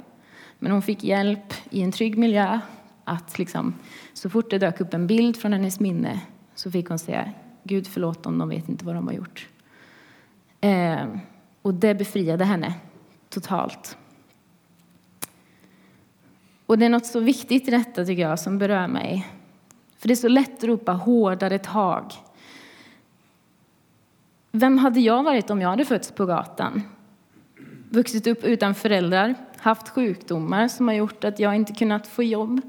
Men 0.59 0.73
hon 0.73 0.82
fick 0.82 1.04
hjälp 1.04 1.54
i 1.70 1.82
en 1.82 1.92
trygg 1.92 2.18
miljö 2.18 2.61
att 3.04 3.38
liksom, 3.38 3.75
så 4.12 4.30
fort 4.30 4.50
det 4.50 4.59
dök 4.59 4.80
upp 4.80 4.94
en 4.94 5.06
bild 5.06 5.37
från 5.37 5.52
hennes 5.52 5.80
minne 5.80 6.20
så 6.54 6.70
fick 6.70 6.88
hon 6.88 6.99
säga 6.99 7.32
Gud 7.62 7.87
förlåt 7.87 8.23
dem, 8.23 8.38
de 8.38 8.49
vet 8.49 8.68
inte 8.68 8.85
vad 8.85 8.94
de 8.94 9.06
har 9.06 9.14
gjort. 9.14 9.49
Eh, 10.61 11.06
och 11.62 11.75
det 11.75 11.94
befriade 11.94 12.44
henne 12.44 12.75
totalt. 13.28 13.97
Och 16.66 16.78
det 16.78 16.85
är 16.85 16.90
något 16.90 17.06
så 17.06 17.20
viktigt 17.20 17.68
i 17.68 17.70
detta 17.70 18.04
tycker 18.04 18.23
jag 18.23 18.40
som 18.40 18.59
berör 18.59 18.88
mig. 18.88 19.26
För 19.97 20.09
det 20.09 20.14
är 20.14 20.16
så 20.16 20.28
lätt 20.28 20.59
att 20.59 20.64
ropa 20.64 20.92
hårdare 20.92 21.59
tag. 21.59 22.12
Vem 24.52 24.78
hade 24.78 25.00
jag 25.00 25.23
varit 25.23 25.50
om 25.50 25.61
jag 25.61 25.69
hade 25.69 25.85
fötts 25.85 26.12
på 26.12 26.26
gatan? 26.26 26.83
Vuxit 27.90 28.26
upp 28.26 28.45
utan 28.45 28.75
föräldrar, 28.75 29.35
haft 29.57 29.88
sjukdomar 29.88 30.69
som 30.69 30.88
har 30.88 30.95
gjort 30.95 31.25
att 31.25 31.38
jag 31.38 31.57
inte 31.57 31.73
kunnat 31.73 32.07
få 32.07 32.23
jobb. 32.23 32.61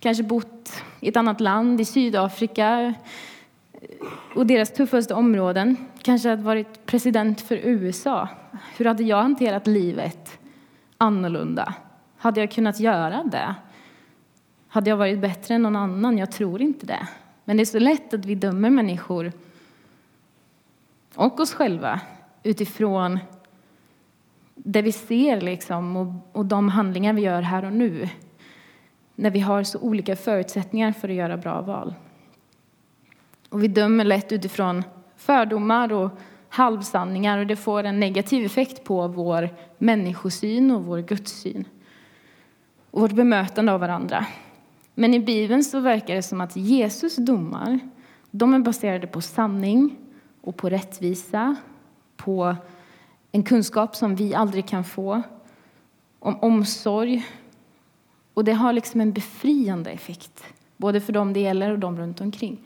Kanske 0.00 0.22
bott 0.22 0.72
i 1.00 1.08
ett 1.08 1.16
annat 1.16 1.40
land, 1.40 1.80
i 1.80 1.84
Sydafrika 1.84 2.94
och 4.34 4.46
deras 4.46 4.72
tuffaste 4.72 5.14
områden. 5.14 5.76
Kanske 6.02 6.28
hade 6.28 6.42
varit 6.42 6.86
president 6.86 7.40
för 7.40 7.56
USA. 7.56 8.28
Hur 8.76 8.84
hade 8.84 9.02
jag 9.02 9.22
hanterat 9.22 9.66
livet 9.66 10.38
annorlunda? 10.98 11.74
Hade 12.16 12.40
jag 12.40 12.50
kunnat 12.50 12.80
göra 12.80 13.24
det? 13.24 13.54
Hade 14.68 14.90
jag 14.90 14.96
varit 14.96 15.18
bättre 15.18 15.54
än 15.54 15.62
någon 15.62 15.76
annan? 15.76 16.18
Jag 16.18 16.32
tror 16.32 16.62
inte 16.62 16.86
det. 16.86 17.08
Men 17.44 17.56
det 17.56 17.62
är 17.62 17.64
så 17.64 17.78
lätt 17.78 18.14
att 18.14 18.24
vi 18.24 18.34
dömer 18.34 18.70
människor 18.70 19.32
och 21.18 21.40
oss 21.40 21.54
själva 21.54 22.00
utifrån 22.42 23.18
det 24.54 24.82
vi 24.82 24.92
ser 24.92 25.40
liksom, 25.40 25.96
och, 25.96 26.36
och 26.36 26.46
de 26.46 26.68
handlingar 26.68 27.12
vi 27.12 27.22
gör 27.22 27.42
här 27.42 27.64
och 27.64 27.72
nu 27.72 28.08
när 29.14 29.30
vi 29.30 29.40
har 29.40 29.62
så 29.62 29.78
olika 29.78 30.16
förutsättningar 30.16 30.92
för 30.92 31.08
att 31.08 31.14
göra 31.14 31.36
bra 31.36 31.60
val. 31.60 31.94
Och 33.48 33.62
vi 33.62 33.68
dömer 33.68 34.04
lätt 34.04 34.32
utifrån 34.32 34.84
fördomar 35.16 35.92
och 35.92 36.10
halvsanningar 36.48 37.38
och 37.38 37.46
det 37.46 37.56
får 37.56 37.84
en 37.84 38.00
negativ 38.00 38.44
effekt 38.44 38.84
på 38.84 39.08
vår 39.08 39.48
människosyn 39.78 40.70
och 40.70 40.84
vår 40.84 40.98
gudssyn 40.98 41.64
och 42.90 43.00
vårt 43.00 43.12
bemötande 43.12 43.72
av 43.72 43.80
varandra. 43.80 44.26
Men 44.94 45.14
i 45.14 45.20
Bibeln 45.20 45.64
så 45.64 45.80
verkar 45.80 46.14
det 46.14 46.22
som 46.22 46.40
att 46.40 46.56
Jesus 46.56 47.16
domar 47.16 47.80
de 48.30 48.54
är 48.54 48.58
baserade 48.58 49.06
på 49.06 49.20
sanning 49.20 49.96
och 50.40 50.56
på 50.56 50.68
rättvisa, 50.68 51.56
på 52.16 52.56
en 53.32 53.42
kunskap 53.42 53.96
som 53.96 54.14
vi 54.14 54.34
aldrig 54.34 54.68
kan 54.68 54.84
få, 54.84 55.22
om 56.18 56.40
omsorg. 56.40 57.26
Och 58.34 58.44
det 58.44 58.52
har 58.52 58.72
liksom 58.72 59.00
en 59.00 59.12
befriande 59.12 59.90
effekt, 59.90 60.44
både 60.76 61.00
för 61.00 61.12
dem 61.12 61.32
det 61.32 61.40
gäller 61.40 61.70
och 61.70 61.78
de 61.78 61.98
runt 61.98 62.20
omkring. 62.20 62.58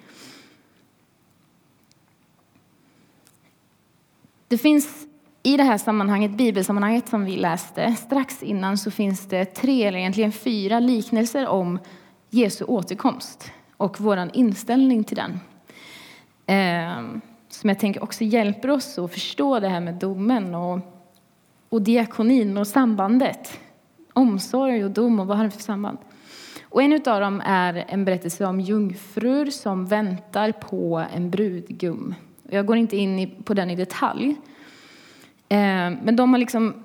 Det 4.48 4.58
finns 4.58 5.06
i 5.42 5.56
det 5.56 5.62
här 5.62 5.78
sammanhanget, 5.78 6.30
bibelsammanhanget 6.30 7.08
som 7.08 7.24
vi 7.24 7.36
läste, 7.36 7.94
strax 7.94 8.42
innan 8.42 8.78
så 8.78 8.90
finns 8.90 9.26
det 9.26 9.44
tre, 9.44 9.84
eller 9.84 9.98
egentligen 9.98 10.32
fyra, 10.32 10.80
liknelser 10.80 11.46
om 11.46 11.78
Jesu 12.30 12.64
återkomst 12.64 13.52
och 13.76 14.00
vår 14.00 14.30
inställning 14.32 15.04
till 15.04 15.16
den. 15.16 15.40
Ehm, 16.46 17.20
som 17.52 17.68
jag 17.68 17.78
tänker 17.78 18.02
också 18.02 18.24
hjälper 18.24 18.70
oss 18.70 18.98
att 18.98 19.12
förstå 19.12 19.60
det 19.60 19.68
här 19.68 19.80
med 19.80 19.94
domen 19.94 20.54
och, 20.54 20.78
och 21.68 21.82
diakonin 21.82 22.58
och 22.58 22.66
sambandet. 22.66 23.60
Omsorg 24.12 24.84
och 24.84 24.90
dom 24.90 25.20
och 25.20 25.26
vad 25.26 25.36
har 25.36 25.44
det 25.44 25.50
för 25.50 25.60
samband? 25.60 25.98
Och 26.62 26.82
en 26.82 26.92
av 26.92 27.20
dem 27.20 27.42
är 27.44 27.84
en 27.88 28.04
berättelse 28.04 28.44
om 28.46 28.60
jungfrur 28.60 29.46
som 29.46 29.86
väntar 29.86 30.52
på 30.52 31.04
en 31.14 31.30
brudgum. 31.30 32.14
Jag 32.48 32.66
går 32.66 32.76
inte 32.76 32.96
in 32.96 33.42
på 33.44 33.54
den 33.54 33.70
i 33.70 33.76
detalj. 33.76 34.36
Eh, 35.48 35.90
men 36.02 36.16
de 36.16 36.32
har 36.32 36.38
liksom 36.38 36.84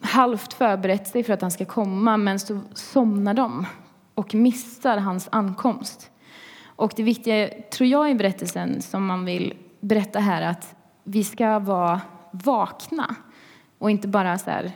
halvt 0.00 0.52
förberett 0.52 1.08
sig 1.08 1.24
för 1.24 1.32
att 1.32 1.42
han 1.42 1.50
ska 1.50 1.64
komma, 1.64 2.16
men 2.16 2.38
så 2.38 2.60
somnar 2.74 3.34
de 3.34 3.66
och 4.14 4.34
missar 4.34 4.96
hans 4.96 5.28
ankomst. 5.32 6.10
Och 6.64 6.92
det 6.96 7.02
viktiga, 7.02 7.48
tror 7.72 7.88
jag, 7.88 8.10
i 8.10 8.14
berättelsen 8.14 8.82
som 8.82 9.06
man 9.06 9.24
vill 9.24 9.54
berätta 9.82 10.18
här 10.18 10.42
att 10.42 10.74
vi 11.04 11.24
ska 11.24 11.58
vara 11.58 12.00
vakna 12.30 13.16
och 13.78 13.90
inte 13.90 14.08
bara 14.08 14.38
så 14.38 14.50
här 14.50 14.72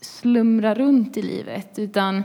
slumra 0.00 0.74
runt 0.74 1.16
i 1.16 1.22
livet. 1.22 1.78
Utan 1.78 2.24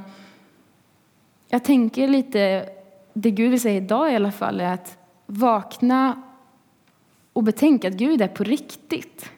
jag 1.47 1.63
tänker 1.63 2.07
lite, 2.07 2.69
det 3.13 3.31
Gud 3.31 3.51
vill 3.51 3.61
säga 3.61 3.77
idag 3.77 4.11
i 4.11 4.15
alla 4.15 4.31
fall, 4.31 4.61
är 4.61 4.73
att 4.73 4.97
vakna 5.25 6.21
och 7.33 7.43
betänka 7.43 7.87
att 7.87 7.93
Gud 7.93 8.21
är 8.21 8.27
på 8.27 8.43
riktigt. 8.43 9.31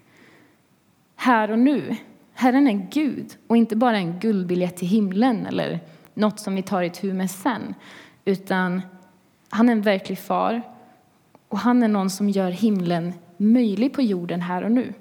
Här 1.15 1.51
och 1.51 1.59
nu. 1.59 1.95
Herren 2.33 2.67
är 2.67 2.87
Gud 2.91 3.37
och 3.47 3.57
inte 3.57 3.75
bara 3.75 3.97
en 3.97 4.19
guldbiljett 4.19 4.77
till 4.77 4.87
himlen 4.87 5.45
eller 5.45 5.79
något 6.13 6.39
som 6.39 6.55
vi 6.55 6.61
tar 6.61 6.81
i 6.81 6.89
tur 6.89 7.13
med 7.13 7.31
sen. 7.31 7.75
Utan 8.25 8.81
han 9.49 9.69
är 9.69 9.73
en 9.73 9.81
verklig 9.81 10.19
far 10.19 10.61
och 11.49 11.57
han 11.59 11.83
är 11.83 11.87
någon 11.87 12.09
som 12.09 12.29
gör 12.29 12.51
himlen 12.51 13.13
möjlig 13.37 13.93
på 13.93 14.01
jorden 14.01 14.41
här 14.41 14.63
och 14.63 14.71
nu. 14.71 14.93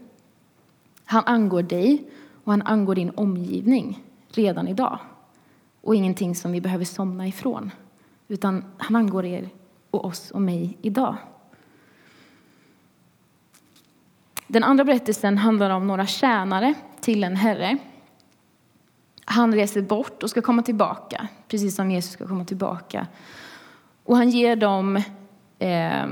Han 1.05 1.23
angår 1.27 1.63
dig 1.63 2.05
och 2.45 2.53
han 2.53 2.63
angår 2.63 2.95
din 2.95 3.11
omgivning 3.11 4.03
redan 4.29 4.69
idag. 4.69 4.99
Och 5.81 5.95
ingenting 5.95 6.35
som 6.35 6.53
vi 6.53 6.61
behöver 6.61 6.85
somna 6.85 7.27
ifrån. 7.27 7.71
Utan 8.29 8.65
han 8.79 8.97
angår 8.97 9.25
er 9.25 9.49
och 9.91 10.05
oss 10.05 10.31
och 10.31 10.43
mig 10.43 10.79
idag. 10.83 11.17
Den 14.47 14.65
andra 14.65 14.85
berättelsen 14.85 15.39
handlar 15.39 15.71
om 15.71 15.87
några 15.87 16.07
tjänare 16.07 16.75
till 17.01 17.25
en 17.25 17.37
herre. 17.37 17.79
Han 19.25 19.55
reser 19.55 19.83
bort 19.83 20.23
och 20.23 20.31
ska 20.31 20.43
komma 20.43 20.63
tillbaka, 20.63 21.29
precis 21.49 21.75
som 21.75 21.91
Jesus 21.91 22.13
ska 22.13 22.27
komma 22.27 22.45
tillbaka. 22.45 23.07
Och 24.05 24.17
han 24.17 24.31
ger 24.31 24.57
dem 24.57 25.03
eh, 25.59 26.07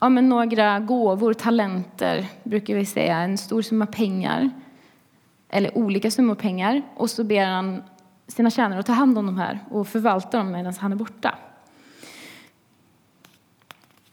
ja, 0.00 0.08
men 0.08 0.28
några 0.28 0.80
gåvor, 0.80 1.34
talenter, 1.34 2.26
brukar 2.42 2.74
vi 2.74 2.86
säga, 2.86 3.18
en 3.18 3.38
stor 3.38 3.62
summa 3.62 3.86
pengar, 3.86 4.50
eller 5.48 5.78
olika 5.78 6.10
summor 6.10 6.34
pengar. 6.34 6.82
Och 6.96 7.10
så 7.10 7.24
ber 7.24 7.46
han 7.46 7.82
sina 8.26 8.50
tjänare 8.50 8.80
att 8.80 8.86
ta 8.86 8.92
hand 8.92 9.18
om 9.18 9.26
de 9.26 9.38
här 9.38 9.58
och 9.70 9.88
förvalta 9.88 10.38
dem 10.38 10.52
medan 10.52 10.74
han 10.78 10.92
är 10.92 10.96
borta. 10.96 11.34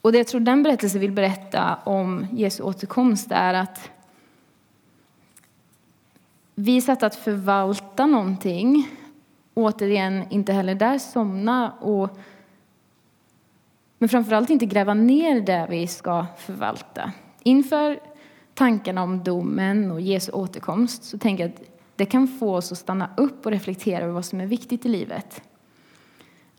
Och 0.01 0.11
det 0.11 0.17
jag 0.17 0.27
tror 0.27 0.41
den 0.41 0.63
berättelsen 0.63 1.01
vill 1.01 1.11
berätta 1.11 1.75
om 1.83 2.27
Jesu 2.31 2.63
återkomst 2.63 3.27
är 3.31 3.53
att 3.53 3.89
vi 6.55 6.77
är 6.77 6.81
satta 6.81 7.05
att 7.05 7.15
förvalta 7.15 8.05
någonting. 8.05 8.89
Återigen, 9.53 10.23
inte 10.29 10.53
heller 10.53 10.75
där 10.75 10.97
somna 10.97 11.71
och 11.71 12.19
men 13.97 14.09
framförallt 14.09 14.49
inte 14.49 14.65
gräva 14.65 14.93
ner 14.93 15.41
det 15.41 15.67
vi 15.69 15.87
ska 15.87 16.25
förvalta. 16.37 17.11
Inför 17.43 17.99
tankarna 18.53 19.03
om 19.03 19.23
domen 19.23 19.91
och 19.91 20.01
Jesu 20.01 20.31
återkomst 20.31 21.03
så 21.03 21.17
tänker 21.17 21.43
jag 21.43 21.53
att 21.53 21.61
det 21.95 22.05
kan 22.05 22.27
få 22.27 22.55
oss 22.55 22.71
att 22.71 22.77
stanna 22.77 23.09
upp 23.17 23.45
och 23.45 23.51
reflektera 23.51 24.03
över 24.03 24.13
vad 24.13 24.25
som 24.25 24.41
är 24.41 24.45
viktigt 24.45 24.85
i 24.85 24.89
livet. 24.89 25.41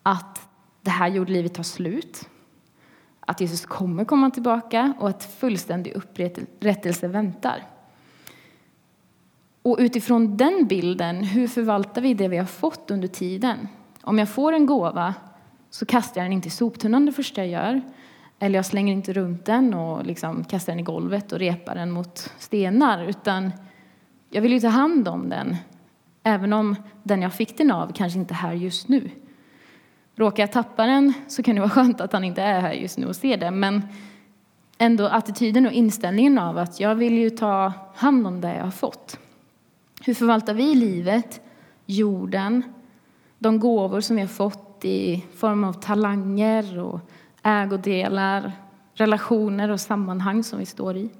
Att 0.02 0.48
det 0.82 0.90
här 0.90 1.08
jordlivet 1.08 1.54
tar 1.54 1.62
slut, 1.62 2.28
att 3.20 3.40
Jesus 3.40 3.66
kommer 3.66 4.04
komma 4.04 4.30
tillbaka 4.30 4.92
och 4.98 5.08
att 5.08 5.24
fullständig 5.24 5.92
upprättelse 5.92 7.08
väntar. 7.08 7.66
Och 9.62 9.76
utifrån 9.80 10.36
den 10.36 10.66
bilden, 10.66 11.24
hur 11.24 11.48
förvaltar 11.48 12.02
vi 12.02 12.14
det 12.14 12.28
vi 12.28 12.36
har 12.36 12.46
fått 12.46 12.90
under 12.90 13.08
tiden? 13.08 13.68
Om 14.02 14.18
jag 14.18 14.28
får 14.28 14.52
en 14.52 14.66
gåva 14.66 15.14
så 15.70 15.86
kastar 15.86 16.20
jag 16.20 16.24
den 16.24 16.32
inte 16.32 16.48
i 16.48 16.50
soptunnan 16.50 17.06
det 17.06 17.12
första 17.12 17.44
jag 17.44 17.50
gör. 17.50 17.82
Eller 18.38 18.58
jag 18.58 18.66
slänger 18.66 18.92
inte 18.92 19.12
runt 19.12 19.44
den 19.44 19.74
och 19.74 20.06
liksom 20.06 20.44
kastar 20.44 20.72
den 20.72 20.80
i 20.80 20.82
golvet 20.82 21.32
och 21.32 21.38
repar 21.38 21.74
den 21.74 21.90
mot 21.90 22.32
stenar. 22.38 23.04
Utan 23.04 23.52
jag 24.30 24.42
vill 24.42 24.52
ju 24.52 24.60
ta 24.60 24.68
hand 24.68 25.08
om 25.08 25.28
den, 25.28 25.56
även 26.22 26.52
om 26.52 26.76
den 27.02 27.22
jag 27.22 27.34
fick 27.34 27.58
den 27.58 27.70
av 27.70 27.92
kanske 27.92 28.18
inte 28.18 28.34
är 28.34 28.36
här 28.36 28.52
just 28.52 28.88
nu. 28.88 29.10
Råkar 30.14 30.42
jag 30.42 30.52
tappa 30.52 30.86
den 30.86 31.12
så 31.28 31.42
kan 31.42 31.54
det 31.54 31.60
vara 31.60 31.70
skönt 31.70 32.00
att 32.00 32.12
han 32.12 32.24
inte 32.24 32.42
är 32.42 32.60
här 32.60 32.72
just 32.72 32.98
nu 32.98 33.06
och 33.06 33.16
ser 33.16 33.36
det. 33.36 33.50
Men 33.50 33.82
ändå 34.78 35.06
attityden 35.06 35.66
och 35.66 35.72
inställningen 35.72 36.38
av 36.38 36.58
att 36.58 36.80
jag 36.80 36.94
vill 36.94 37.18
ju 37.18 37.30
ta 37.30 37.72
hand 37.94 38.26
om 38.26 38.40
det 38.40 38.54
jag 38.54 38.64
har 38.64 38.70
fått. 38.70 39.18
Hur 40.04 40.14
förvaltar 40.14 40.54
vi 40.54 40.74
livet, 40.74 41.40
jorden, 41.86 42.62
de 43.38 43.60
gåvor 43.60 44.00
som 44.00 44.16
vi 44.16 44.22
har 44.22 44.28
fått 44.28 44.67
i 44.84 45.24
form 45.34 45.64
av 45.64 45.72
talanger 45.72 46.78
och 46.78 47.00
ägodelar, 47.42 48.52
relationer 48.94 49.70
och 49.70 49.80
sammanhang 49.80 50.44
som 50.44 50.58
vi 50.58 50.66
står 50.66 50.96
i? 50.96 51.10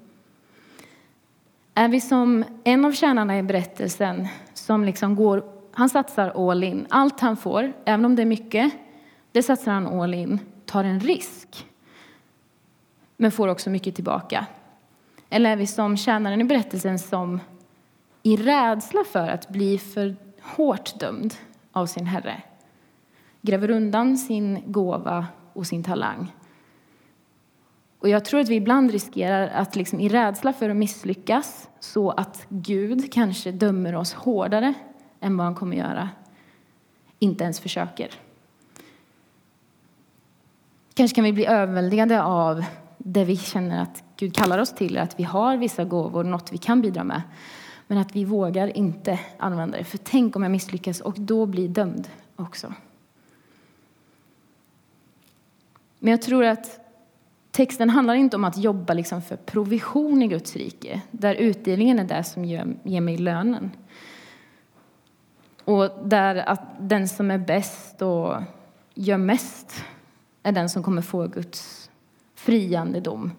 Är 1.73 1.87
vi 1.87 2.01
som 2.01 2.43
en 2.63 2.85
av 2.85 2.91
tjänarna 2.91 3.37
i 3.37 3.43
berättelsen 3.43 4.27
som 4.53 4.83
liksom 4.83 5.15
går, 5.15 5.43
han 5.71 5.89
satsar 5.89 6.49
all 6.49 6.63
in. 6.63 6.87
Allt 6.89 7.19
han 7.19 7.37
får, 7.37 7.73
även 7.85 8.05
om 8.05 8.15
det 8.15 8.21
är 8.21 8.25
mycket, 8.25 8.73
det 9.31 9.43
satsar 9.43 9.71
han 9.71 9.87
all 9.87 10.13
in, 10.13 10.39
tar 10.65 10.83
en 10.83 10.99
risk, 10.99 11.67
men 13.17 13.31
får 13.31 13.47
också 13.47 13.69
mycket 13.69 13.95
tillbaka. 13.95 14.45
Eller 15.29 15.51
är 15.51 15.55
vi 15.55 15.67
som 15.67 15.97
tjänaren 15.97 16.41
i 16.41 16.43
berättelsen 16.43 16.99
som 16.99 17.39
i 18.23 18.37
rädsla 18.37 19.03
för 19.11 19.27
att 19.27 19.49
bli 19.49 19.77
för 19.77 20.15
hårt 20.41 20.99
dömd 20.99 21.33
av 21.71 21.85
sin 21.85 22.05
herre 22.05 22.41
gräver 23.41 23.71
undan 23.71 24.17
sin 24.17 24.63
gåva 24.65 25.27
och 25.53 25.67
sin 25.67 25.83
talang. 25.83 26.33
Och 27.99 28.09
jag 28.09 28.25
tror 28.25 28.39
att 28.39 28.49
vi 28.49 28.55
ibland 28.55 28.91
riskerar 28.91 29.47
att 29.47 29.75
liksom 29.75 29.99
i 29.99 30.09
rädsla 30.09 30.53
för 30.53 30.69
att 30.69 30.75
misslyckas 30.75 31.69
så 31.79 32.11
att 32.11 32.45
Gud 32.49 33.13
kanske 33.13 33.51
dömer 33.51 33.95
oss 33.95 34.13
hårdare 34.13 34.73
än 35.19 35.37
vad 35.37 35.45
han 35.45 35.55
kommer 35.55 35.77
göra, 35.77 36.09
inte 37.19 37.43
ens 37.43 37.59
försöker. 37.59 38.09
Kanske 40.93 41.15
kan 41.15 41.23
vi 41.23 41.33
bli 41.33 41.45
överväldigade 41.45 42.23
av 42.23 42.63
det 42.97 43.23
vi 43.23 43.37
känner 43.37 43.81
att 43.81 44.03
Gud 44.17 44.35
kallar 44.35 44.59
oss 44.59 44.73
till, 44.73 44.97
att 44.97 45.19
vi 45.19 45.23
har 45.23 45.57
vissa 45.57 45.83
gåvor, 45.83 46.23
något 46.23 46.51
vi 46.51 46.57
kan 46.57 46.81
bidra 46.81 47.03
med. 47.03 47.21
Men 47.87 47.97
att 47.97 48.15
vi 48.15 48.25
vågar 48.25 48.77
inte 48.77 49.19
använda 49.37 49.77
det, 49.77 49.83
för 49.83 49.97
tänk 49.97 50.35
om 50.35 50.43
jag 50.43 50.51
misslyckas 50.51 51.01
och 51.01 51.15
då 51.19 51.45
blir 51.45 51.67
dömd 51.67 52.09
också. 52.35 52.73
Men 55.99 56.11
jag 56.11 56.21
tror 56.21 56.43
att 56.45 56.79
texten 57.51 57.89
handlar 57.89 58.13
inte 58.13 58.35
om 58.35 58.45
att 58.45 58.57
jobba 58.57 58.93
liksom 58.93 59.21
för 59.21 59.35
provision 59.35 60.21
i 60.21 60.27
Guds 60.27 60.55
rike, 60.55 61.01
där 61.11 61.35
utdelningen 61.35 61.99
är 61.99 62.03
det 62.03 62.23
som 62.23 62.45
ger 62.45 63.01
mig 63.01 63.17
lönen. 63.17 63.71
Och 65.63 65.89
där 66.03 66.35
att 66.35 66.61
den 66.79 67.07
som 67.07 67.31
är 67.31 67.37
bäst 67.37 68.01
och 68.01 68.35
gör 68.93 69.17
mest 69.17 69.83
är 70.43 70.51
den 70.51 70.69
som 70.69 70.83
kommer 70.83 71.01
få 71.01 71.27
Guds 71.27 71.91
friande 72.35 72.99
dom. 72.99 73.31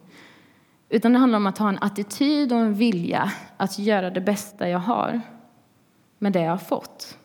Utan 0.89 1.13
det 1.13 1.19
handlar 1.19 1.37
om 1.37 1.47
att 1.47 1.59
ha 1.59 1.69
en 1.69 1.79
attityd 1.81 2.53
och 2.53 2.59
en 2.59 2.75
vilja 2.75 3.33
att 3.57 3.79
göra 3.79 4.11
det 4.11 4.21
bästa 4.21 4.69
jag 4.69 4.79
har 4.79 5.21
med 6.19 6.33
det 6.33 6.41
jag 6.41 6.51
har 6.51 6.59
fått. 6.59 7.19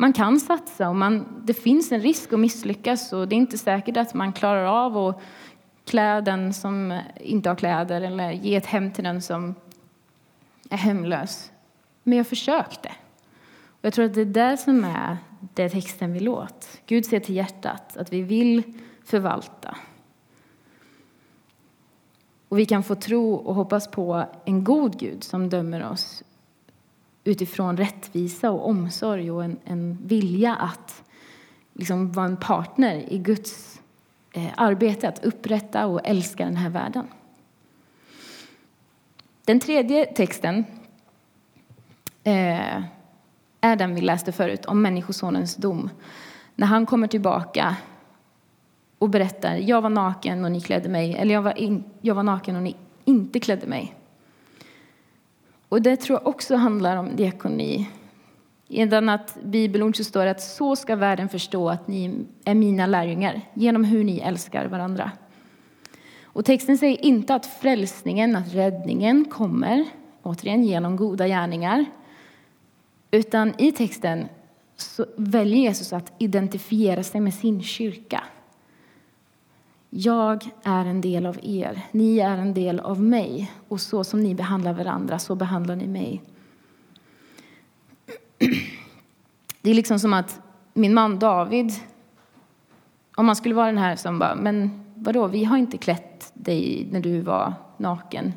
Man 0.00 0.12
kan 0.12 0.40
satsa 0.40 0.88
och 0.88 0.96
man, 0.96 1.42
det 1.44 1.54
finns 1.54 1.92
en 1.92 2.00
risk 2.00 2.32
att 2.32 2.40
misslyckas 2.40 3.12
och 3.12 3.28
det 3.28 3.34
är 3.34 3.36
inte 3.36 3.58
säkert 3.58 3.96
att 3.96 4.14
man 4.14 4.32
klarar 4.32 4.64
av 4.64 4.98
att 4.98 5.20
klä 5.84 6.20
den 6.20 6.54
som 6.54 7.00
inte 7.16 7.48
har 7.48 7.56
kläder 7.56 8.00
eller 8.00 8.30
ge 8.30 8.56
ett 8.56 8.66
hem 8.66 8.92
till 8.92 9.04
den 9.04 9.22
som 9.22 9.54
är 10.70 10.76
hemlös. 10.76 11.52
Men 12.02 12.18
jag 12.18 12.26
försökte. 12.26 12.88
Och 13.66 13.84
jag 13.84 13.92
tror 13.92 14.04
att 14.04 14.14
det 14.14 14.20
är 14.20 14.24
det 14.24 14.56
som 14.56 14.84
är 14.84 15.16
det 15.54 15.68
texten 15.68 16.12
vill 16.12 16.28
åt. 16.28 16.80
Gud 16.86 17.06
ser 17.06 17.20
till 17.20 17.36
hjärtat, 17.36 17.96
att 17.96 18.12
vi 18.12 18.22
vill 18.22 18.62
förvalta. 19.04 19.76
Och 22.48 22.58
vi 22.58 22.66
kan 22.66 22.82
få 22.82 22.94
tro 22.94 23.34
och 23.34 23.54
hoppas 23.54 23.90
på 23.90 24.24
en 24.44 24.64
god 24.64 24.98
Gud 24.98 25.24
som 25.24 25.48
dömer 25.48 25.90
oss 25.90 26.22
utifrån 27.24 27.76
rättvisa 27.76 28.50
och 28.50 28.68
omsorg 28.68 29.30
och 29.30 29.44
en, 29.44 29.56
en 29.64 29.98
vilja 30.06 30.54
att 30.54 31.02
liksom 31.72 32.12
vara 32.12 32.26
en 32.26 32.36
partner 32.36 33.12
i 33.12 33.18
Guds 33.18 33.80
eh, 34.32 34.50
arbete 34.56 35.08
att 35.08 35.24
upprätta 35.24 35.86
och 35.86 36.00
älska 36.04 36.44
den 36.44 36.56
här 36.56 36.70
världen. 36.70 37.06
Den 39.44 39.60
tredje 39.60 40.06
texten 40.06 40.64
eh, 42.24 42.82
är 43.60 43.76
den 43.76 43.94
vi 43.94 44.00
läste 44.00 44.32
förut 44.32 44.66
om 44.66 44.82
Människosonens 44.82 45.56
dom. 45.56 45.90
När 46.54 46.66
han 46.66 46.86
kommer 46.86 47.06
tillbaka 47.06 47.76
och 48.98 49.10
berättar 49.10 49.56
jag 49.56 49.82
var 49.82 49.90
naken 49.90 50.44
och 50.44 50.52
ni 50.52 50.60
klädde 50.60 50.88
mig, 50.88 51.14
eller 51.14 51.34
jag 51.34 51.42
var, 51.42 51.58
in, 51.58 51.84
jag 52.00 52.14
var 52.14 52.22
naken 52.22 52.56
och 52.56 52.62
ni 52.62 52.76
inte 53.04 53.40
klädde 53.40 53.66
mig. 53.66 53.94
Och 55.70 55.82
det 55.82 55.96
tror 55.96 56.18
jag 56.18 56.26
också 56.26 56.56
handlar 56.56 56.96
om 56.96 57.16
diakoni. 57.16 57.88
I 58.68 58.80
ett 58.80 58.92
annat 58.92 59.38
bibelord 59.44 59.96
så 59.96 60.04
står 60.04 60.24
det 60.24 60.30
att 60.30 60.40
så 60.40 60.76
ska 60.76 60.96
världen 60.96 61.28
förstå 61.28 61.68
att 61.70 61.88
ni 61.88 62.24
är 62.44 62.54
mina 62.54 62.86
lärjungar, 62.86 63.40
genom 63.54 63.84
hur 63.84 64.04
ni 64.04 64.18
älskar 64.18 64.66
varandra. 64.66 65.10
Och 66.22 66.44
texten 66.44 66.78
säger 66.78 67.04
inte 67.04 67.34
att 67.34 67.46
frälsningen, 67.46 68.36
att 68.36 68.54
räddningen 68.54 69.24
kommer, 69.24 69.84
återigen 70.22 70.64
genom 70.64 70.96
goda 70.96 71.28
gärningar. 71.28 71.84
Utan 73.10 73.54
i 73.58 73.72
texten 73.72 74.28
så 74.76 75.06
väljer 75.16 75.58
Jesus 75.58 75.92
att 75.92 76.12
identifiera 76.18 77.02
sig 77.02 77.20
med 77.20 77.34
sin 77.34 77.62
kyrka. 77.62 78.22
Jag 79.92 80.50
är 80.62 80.84
en 80.84 81.00
del 81.00 81.26
av 81.26 81.38
er, 81.42 81.82
ni 81.90 82.18
är 82.18 82.38
en 82.38 82.54
del 82.54 82.80
av 82.80 83.02
mig 83.02 83.52
och 83.68 83.80
så 83.80 84.04
som 84.04 84.20
ni 84.20 84.34
behandlar 84.34 84.72
varandra, 84.72 85.18
så 85.18 85.34
behandlar 85.34 85.76
ni 85.76 85.86
mig. 85.86 86.22
Det 89.62 89.70
är 89.70 89.74
liksom 89.74 89.98
som 89.98 90.14
att 90.14 90.40
min 90.72 90.94
man 90.94 91.18
David, 91.18 91.72
om 93.16 93.26
man 93.26 93.36
skulle 93.36 93.54
vara 93.54 93.66
den 93.66 93.78
här 93.78 93.96
som 93.96 94.18
bara, 94.18 94.34
men 94.34 94.84
vadå, 94.94 95.26
vi 95.26 95.44
har 95.44 95.56
inte 95.56 95.78
klätt 95.78 96.30
dig 96.34 96.88
när 96.90 97.00
du 97.00 97.20
var 97.20 97.54
naken. 97.76 98.32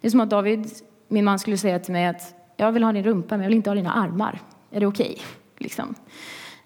Det 0.00 0.08
är 0.08 0.10
som 0.10 0.20
att 0.20 0.30
David, 0.30 0.70
min 1.08 1.24
man, 1.24 1.38
skulle 1.38 1.56
säga 1.56 1.78
till 1.78 1.92
mig 1.92 2.06
att 2.06 2.34
jag 2.56 2.72
vill 2.72 2.84
ha 2.84 2.92
din 2.92 3.04
rumpa, 3.04 3.36
men 3.36 3.42
jag 3.42 3.48
vill 3.48 3.56
inte 3.56 3.70
ha 3.70 3.74
dina 3.74 3.92
armar. 3.92 4.40
Är 4.70 4.80
det 4.80 4.86
okej? 4.86 5.10
Okay? 5.10 5.24
Liksom. 5.58 5.94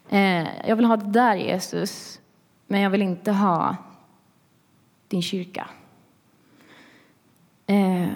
Eh, 0.08 0.68
jag 0.68 0.76
vill 0.76 0.84
ha 0.84 0.96
det 0.96 1.10
där, 1.10 1.36
Jesus, 1.36 2.20
men 2.66 2.80
jag 2.80 2.90
vill 2.90 3.02
inte 3.02 3.32
ha 3.32 3.76
din 5.14 5.22
kyrka. 5.22 5.68
Eh, 7.66 8.08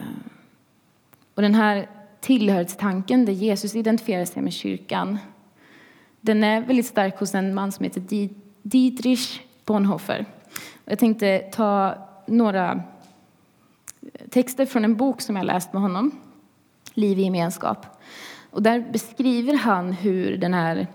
och 1.34 1.42
den 1.42 1.54
här 1.54 1.88
tillhörighetstanken 2.20 3.24
där 3.24 3.32
Jesus 3.32 3.74
identifierar 3.74 4.24
sig 4.24 4.42
med 4.42 4.52
kyrkan 4.52 5.18
den 6.20 6.44
är 6.44 6.60
väldigt 6.60 6.86
stark 6.86 7.20
hos 7.20 7.34
en 7.34 7.54
man 7.54 7.72
som 7.72 7.84
heter 7.84 8.28
Dietrich 8.62 9.40
Bonhoeffer. 9.64 10.26
Jag 10.84 10.98
tänkte 10.98 11.38
ta 11.52 11.94
några 12.26 12.82
texter 14.30 14.66
från 14.66 14.84
en 14.84 14.96
bok 14.96 15.20
som 15.20 15.36
jag 15.36 15.46
läst 15.46 15.72
med 15.72 15.82
honom, 15.82 16.10
Liv 16.94 17.18
i 17.18 17.22
gemenskap. 17.22 17.86
Och 18.50 18.62
där 18.62 18.80
beskriver 18.92 19.54
han 19.54 19.92
hur 19.92 20.36
den 20.36 20.54
här 20.54 20.86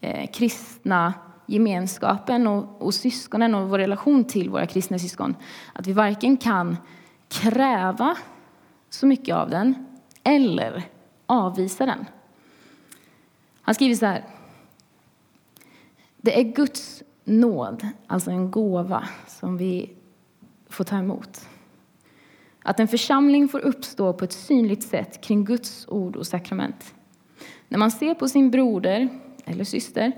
eh, 0.00 0.30
kristna 0.30 1.14
gemenskapen 1.50 2.46
och, 2.46 2.82
och 2.82 2.94
syskonen 2.94 3.54
och 3.54 3.68
vår 3.68 3.78
relation 3.78 4.24
till 4.24 4.50
våra 4.50 4.66
kristna 4.66 4.98
syskon. 4.98 5.36
Att 5.72 5.86
vi 5.86 5.92
varken 5.92 6.36
kan 6.36 6.76
kräva 7.28 8.16
så 8.90 9.06
mycket 9.06 9.34
av 9.34 9.50
den 9.50 9.86
eller 10.22 10.82
avvisa 11.26 11.86
den. 11.86 12.06
Han 13.62 13.74
skriver 13.74 13.94
så 13.94 14.06
här. 14.06 14.24
Det 16.16 16.40
är 16.40 16.44
Guds 16.44 17.02
nåd, 17.24 17.88
alltså 18.06 18.30
en 18.30 18.50
gåva, 18.50 19.08
som 19.26 19.56
vi 19.56 19.90
får 20.68 20.84
ta 20.84 20.96
emot. 20.96 21.48
Att 22.62 22.80
en 22.80 22.88
församling 22.88 23.48
får 23.48 23.58
uppstå 23.58 24.12
på 24.12 24.24
ett 24.24 24.32
synligt 24.32 24.82
sätt 24.82 25.20
kring 25.20 25.44
Guds 25.44 25.88
ord 25.88 26.16
och 26.16 26.26
sakrament. 26.26 26.94
När 27.68 27.78
man 27.78 27.90
ser 27.90 28.14
på 28.14 28.28
sin 28.28 28.50
broder 28.50 29.08
eller 29.44 29.64
syster 29.64 30.12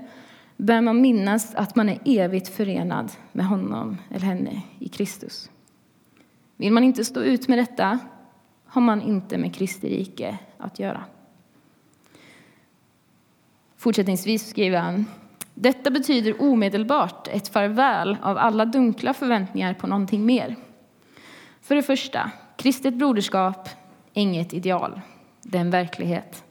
bör 0.57 0.81
man 0.81 1.01
minnas 1.01 1.55
att 1.55 1.75
man 1.75 1.89
är 1.89 1.99
evigt 2.05 2.47
förenad 2.47 3.11
med 3.31 3.45
honom 3.45 3.97
eller 4.09 4.25
henne 4.25 4.61
i 4.79 4.87
Kristus. 4.87 5.49
Vill 6.55 6.73
man 6.73 6.83
inte 6.83 7.05
stå 7.05 7.21
ut 7.21 7.47
med 7.47 7.57
detta 7.57 7.99
har 8.65 8.81
man 8.81 9.01
inte 9.01 9.37
med 9.37 9.55
Kristi 9.55 9.89
rike 9.89 10.37
att 10.57 10.79
göra. 10.79 11.03
Fortsättningsvis 13.77 14.49
skriver 14.49 14.79
han 14.79 15.05
detta 15.55 15.89
betyder 15.89 16.41
omedelbart 16.41 17.27
ett 17.27 17.47
farväl 17.47 18.17
av 18.21 18.37
alla 18.37 18.65
dunkla 18.65 19.13
förväntningar 19.13 19.73
på 19.73 19.87
någonting 19.87 20.25
mer. 20.25 20.55
För 21.61 21.75
det 21.75 21.83
första, 21.83 22.31
kristet 22.57 22.93
broderskap 22.93 23.69
är 24.13 24.21
inget 24.21 24.53
ideal, 24.53 25.01
det 25.41 25.57
är 25.57 25.61
en 25.61 25.69
verklighet. 25.69 26.43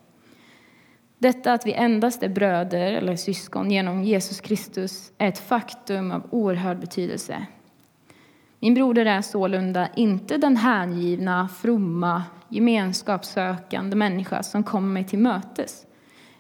Detta 1.23 1.53
att 1.53 1.67
vi 1.67 1.73
endast 1.73 2.23
är 2.23 2.29
bröder 2.29 2.93
eller 2.93 3.17
syskon 3.17 3.71
genom 3.71 4.05
Jesus 4.05 4.41
Kristus 4.41 5.13
är 5.19 5.29
ett 5.29 5.39
faktum 5.39 6.11
av 6.11 6.23
oerhörd 6.31 6.81
betydelse. 6.81 7.47
Min 8.59 8.75
broder 8.75 9.07
är 9.07 9.23
sålunda 9.23 9.89
inte 9.97 10.37
den 10.37 10.57
hängivna, 10.57 11.49
fromma, 11.49 12.23
gemenskapssökande 12.49 13.97
människa 13.97 14.43
som 14.43 14.63
kommer 14.63 14.89
mig 14.89 15.05
till 15.05 15.19
mötes 15.19 15.87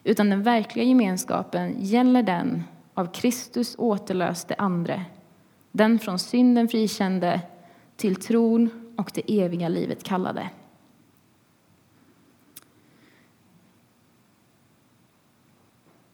utan 0.04 0.30
den 0.30 0.42
verkliga 0.42 0.84
gemenskapen 0.84 1.76
gäller 1.78 2.22
den 2.22 2.64
av 2.94 3.12
Kristus 3.12 3.74
återlöste 3.78 4.54
andre, 4.58 5.04
den 5.72 5.98
från 5.98 6.18
synden 6.18 6.68
frikände, 6.68 7.40
till 7.96 8.16
tron 8.16 8.94
och 8.96 9.10
det 9.14 9.40
eviga 9.42 9.68
livet 9.68 10.02
kallade. 10.02 10.50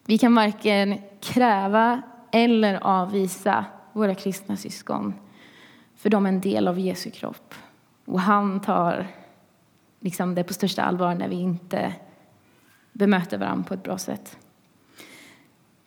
Vi 0.09 0.19
kan 0.19 0.35
varken 0.35 0.99
kräva 1.21 2.03
eller 2.33 2.75
avvisa 2.75 3.65
våra 3.93 4.15
kristna 4.15 4.57
syskon, 4.57 5.15
för 5.97 6.11
de 6.11 6.27
är 6.27 6.29
en 6.29 6.41
del 6.41 6.69
av 6.69 6.79
Jesu 6.79 7.11
kropp. 7.11 7.55
Och 8.05 8.21
han 8.21 8.61
tar 8.61 9.07
liksom 10.01 10.35
det 10.35 10.45
på 10.45 10.55
största 10.55 10.83
allvar 10.83 11.15
när 11.15 11.29
vi 11.29 11.37
inte 11.37 11.93
bemöter 12.93 13.39
varandra 13.39 13.65
på 13.69 13.75
ett 13.75 13.83
bra 13.83 13.99
sätt. 13.99 14.39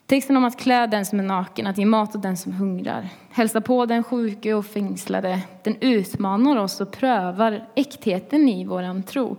Texten 0.06 0.38
om 0.38 0.46
att 0.46 0.60
klä 0.60 0.88
den 0.88 1.06
som 1.06 1.20
är 1.20 1.24
naken, 1.24 1.68
att 1.68 1.78
ge 1.78 1.86
mat 1.86 2.16
åt 2.16 2.22
den 2.22 2.38
som 2.38 2.54
hungrar, 2.54 3.10
hälsa 3.30 3.62
på 3.62 3.86
den 3.86 4.04
sjuke 4.04 4.54
och 4.54 4.66
fängslade, 4.66 5.42
den 5.64 5.78
utmanar 5.82 6.58
oss 6.58 6.82
och 6.82 6.92
prövar 6.92 7.68
äktheten 7.76 8.50
i 8.50 8.66
vår 8.66 9.02
tro 9.02 9.38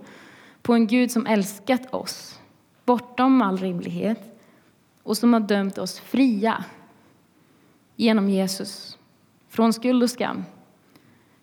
på 0.61 0.73
en 0.73 0.87
Gud 0.87 1.11
som 1.11 1.25
älskat 1.25 1.93
oss 1.93 2.39
bortom 2.85 3.41
all 3.41 3.57
rimlighet 3.57 4.32
och 5.03 5.17
som 5.17 5.33
har 5.33 5.39
dömt 5.39 5.77
oss 5.77 5.99
fria 5.99 6.63
genom 7.95 8.29
Jesus 8.29 8.97
från 9.49 9.73
skuld 9.73 10.03
och 10.03 10.09
skam. 10.09 10.43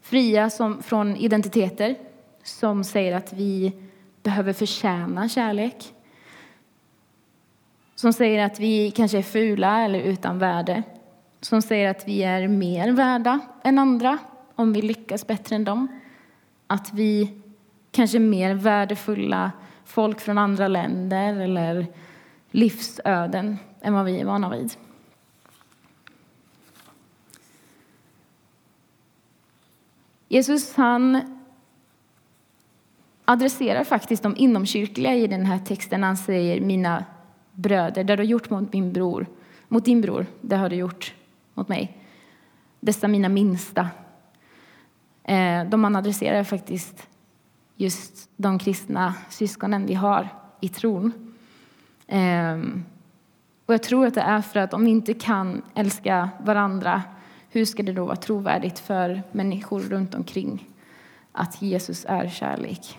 Fria 0.02 0.50
som, 0.50 0.82
från 0.82 1.16
identiteter 1.16 1.96
som 2.42 2.84
säger 2.84 3.16
att 3.16 3.32
vi 3.32 3.72
behöver 4.22 4.52
förtjäna 4.52 5.28
kärlek 5.28 5.94
som 8.00 8.12
säger 8.12 8.44
att 8.46 8.60
vi 8.60 8.90
kanske 8.90 9.18
är 9.18 9.22
fula 9.22 9.80
eller 9.80 10.00
utan 10.00 10.38
värde. 10.38 10.82
Som 11.40 11.62
säger 11.62 11.90
att 11.90 12.08
vi 12.08 12.22
är 12.22 12.48
mer 12.48 12.92
värda 12.92 13.40
än 13.64 13.78
andra 13.78 14.18
om 14.54 14.72
vi 14.72 14.82
lyckas 14.82 15.26
bättre 15.26 15.56
än 15.56 15.64
dem. 15.64 15.88
Att 16.66 16.92
vi 16.92 17.40
kanske 17.90 18.18
är 18.18 18.20
mer 18.20 18.54
värdefulla 18.54 19.52
folk 19.84 20.20
från 20.20 20.38
andra 20.38 20.68
länder 20.68 21.40
eller 21.40 21.86
livsöden 22.50 23.58
än 23.80 23.94
vad 23.94 24.04
vi 24.04 24.20
är 24.20 24.24
vana 24.24 24.50
vid. 24.50 24.72
Jesus 30.28 30.74
han 30.74 31.20
adresserar 33.24 33.84
faktiskt 33.84 34.22
de 34.22 34.36
inomkyrkliga 34.36 35.14
i 35.14 35.26
den 35.26 35.46
här 35.46 35.58
texten. 35.58 36.02
Han 36.02 36.16
säger 36.16 36.60
mina 36.60 37.04
bröder, 37.52 38.04
det 38.04 38.16
du 38.16 38.20
har 38.20 38.26
gjort 38.26 38.50
mot 38.50 38.72
min 38.72 38.92
bror, 38.92 39.26
mot 39.68 39.84
din 39.84 40.00
bror, 40.00 40.26
det 40.40 40.56
har 40.56 40.68
du 40.68 40.76
gjort 40.76 41.14
mot 41.54 41.68
mig. 41.68 41.96
Dessa 42.80 43.08
mina 43.08 43.28
minsta. 43.28 43.88
Eh, 45.24 45.64
de 45.64 45.84
han 45.84 45.96
adresserar 45.96 46.44
faktiskt 46.44 47.08
just 47.76 48.30
de 48.36 48.58
kristna 48.58 49.14
syskonen 49.28 49.86
vi 49.86 49.94
har 49.94 50.28
i 50.60 50.68
tron. 50.68 51.29
Ehm, 52.10 52.84
och 53.66 53.74
jag 53.74 53.82
tror 53.82 54.06
att 54.06 54.14
det 54.14 54.20
är 54.20 54.40
för 54.40 54.60
att 54.60 54.74
om 54.74 54.84
vi 54.84 54.90
inte 54.90 55.14
kan 55.14 55.62
älska 55.74 56.30
varandra, 56.44 57.02
hur 57.50 57.64
ska 57.64 57.82
det 57.82 57.92
då 57.92 58.04
vara 58.04 58.16
trovärdigt 58.16 58.78
för 58.78 59.22
människor 59.32 59.80
runt 59.80 60.14
omkring 60.14 60.68
att 61.32 61.62
Jesus 61.62 62.06
är 62.08 62.28
kärlek? 62.28 62.98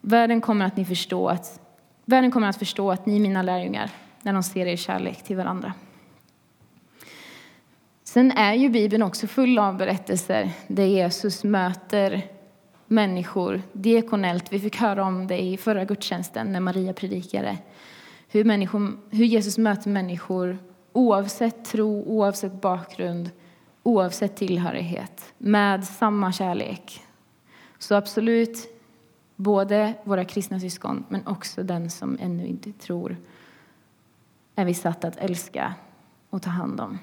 Världen 0.00 0.40
kommer 0.40 0.64
att 0.64 0.76
ni 0.76 0.84
förstå 0.84 1.28
att 1.28 1.60
Världen 2.04 2.30
kommer 2.30 2.48
att 2.48 2.56
förstå 2.56 2.90
att 2.90 3.06
ni 3.06 3.16
är 3.16 3.20
mina 3.20 3.42
lärjungar 3.42 3.90
när 4.22 4.32
de 4.32 4.42
ser 4.42 4.66
er 4.66 4.76
kärlek 4.76 5.22
till 5.22 5.36
varandra. 5.36 5.72
Sen 8.04 8.32
är 8.32 8.54
ju 8.54 8.68
Bibeln 8.68 9.02
också 9.02 9.26
full 9.26 9.58
av 9.58 9.76
berättelser 9.76 10.50
där 10.68 10.84
Jesus 10.84 11.44
möter 11.44 12.35
människor 12.86 13.62
diakonellt. 13.72 14.52
Vi 14.52 14.60
fick 14.60 14.76
höra 14.76 15.04
om 15.04 15.26
det 15.26 15.38
i 15.38 15.56
förra 15.56 15.84
gudstjänsten 15.84 16.52
när 16.52 16.60
Maria 16.60 16.92
predikade. 16.92 17.58
Hur, 18.28 18.44
människor, 18.44 18.98
hur 19.10 19.24
Jesus 19.24 19.58
möter 19.58 19.90
människor 19.90 20.58
oavsett 20.92 21.64
tro, 21.64 22.02
oavsett 22.02 22.60
bakgrund, 22.60 23.30
oavsett 23.82 24.36
tillhörighet 24.36 25.34
med 25.38 25.84
samma 25.84 26.32
kärlek. 26.32 27.02
Så 27.78 27.94
absolut, 27.94 28.76
Både 29.36 29.94
våra 30.04 30.24
kristna 30.24 30.60
syskon, 30.60 31.04
men 31.08 31.26
också 31.26 31.62
den 31.62 31.90
som 31.90 32.18
ännu 32.20 32.46
inte 32.46 32.72
tror 32.72 33.16
är 34.54 34.64
vi 34.64 34.74
satta 34.74 35.08
att 35.08 35.16
älska 35.16 35.74
och 36.30 36.42
ta 36.42 36.50
hand 36.50 36.80
om. 36.80 36.98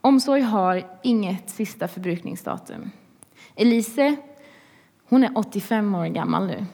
Omsorg 0.00 0.40
har 0.40 0.86
inget 1.02 1.50
sista 1.50 1.88
förbrukningsdatum. 1.88 2.90
Elise 3.54 4.16
hon 5.08 5.24
är 5.24 5.38
85 5.38 5.94
år 5.94 6.06
gammal 6.06 6.46
nu. 6.46 6.66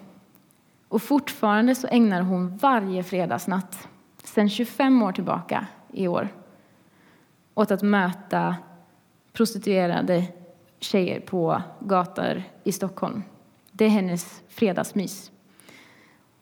Och 0.89 1.03
fortfarande 1.03 1.75
så 1.75 1.87
ägnar 1.87 2.23
hon 2.23 2.57
varje 2.57 3.03
fredagsnatt, 3.03 3.89
sedan 4.23 4.49
25 4.49 5.03
år 5.03 5.13
tillbaka 5.13 5.67
i 5.93 6.09
år, 6.09 6.29
åt 7.55 7.71
att 7.71 7.83
möta 7.83 8.57
prostituerade 9.33 10.25
tjejer 10.81 11.21
på 11.21 11.63
gator 11.81 12.43
i 12.65 12.73
Stockholm. 12.73 13.23
Det 13.73 13.85
är 13.85 13.89
hennes 13.89 14.43
fredagsmys. 14.49 15.31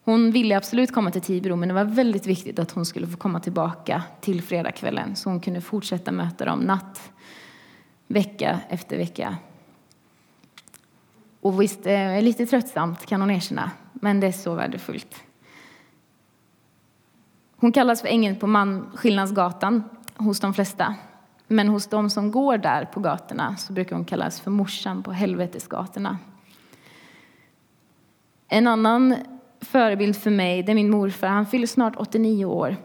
Hon 0.05 0.31
ville 0.31 0.57
absolut 0.57 0.93
komma 0.93 1.11
till 1.11 1.23
Tibro, 1.23 1.57
men 1.57 1.69
det 1.69 1.75
var 1.75 1.85
väldigt 1.85 2.27
viktigt 2.27 2.59
att 2.59 2.71
hon 2.71 2.87
skulle 2.87 3.07
få 3.07 3.17
komma 3.17 3.41
tillbaka 3.41 4.03
till 4.21 4.43
fredagskvällen 4.43 5.17
så 5.17 5.31
hon 5.31 5.41
kunde 5.41 5.61
fortsätta 5.61 6.13
möta 6.13 6.45
dem 6.45 6.59
natt, 6.59 7.13
vecka 8.07 8.61
efter 8.69 8.97
vecka. 8.97 9.37
Och 11.41 11.63
visst, 11.63 11.79
eh, 11.79 11.83
det 11.85 11.93
är 11.93 12.23
lite 12.23 12.47
tröttsamt 12.47 13.07
kan 13.07 13.21
hon 13.21 13.31
erkänna, 13.31 13.71
men 13.93 14.21
det 14.21 14.27
är 14.27 14.33
så 14.33 14.55
värdefullt. 14.55 15.23
Hon 17.57 17.73
kallas 17.73 18.01
för 18.01 18.09
ängeln 18.09 18.37
på 18.37 18.47
Manskillnadsgatan 18.47 19.83
hos 20.17 20.41
de 20.41 20.55
flesta. 20.55 20.95
Men 21.47 21.69
hos 21.69 21.87
de 21.87 22.11
som 22.11 22.31
går 22.31 22.59
där 22.59 22.85
på 22.85 23.01
gatorna 23.01 23.57
så 23.57 23.73
brukar 23.73 23.97
hon 23.97 24.05
kallas 24.05 24.41
för 24.41 24.51
morsan 24.51 25.03
på 25.03 25.13
helvetesgatorna. 25.13 26.19
En 28.49 28.67
annan 28.67 29.17
förebild 29.63 30.17
för 30.17 30.31
mig 30.31 30.63
det 30.63 30.73
är 30.73 30.75
min 30.75 30.91
morfar. 30.91 31.29
Han 31.29 31.47
fyller 31.47 31.67
snart 31.67 31.95
89 31.97 32.45
år 32.45 32.77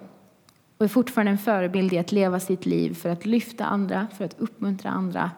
och 0.77 0.83
är 0.85 0.89
fortfarande 0.89 1.31
en 1.31 1.37
förebild 1.37 1.93
i 1.93 1.97
att 1.97 2.11
leva 2.11 2.39
sitt 2.39 2.65
liv 2.65 2.93
för 2.93 3.09
att 3.09 3.25
lyfta 3.25 3.65
andra, 3.65 4.07
för 4.17 4.25
att 4.25 4.39
uppmuntra 4.39 4.89
andra 4.89 5.31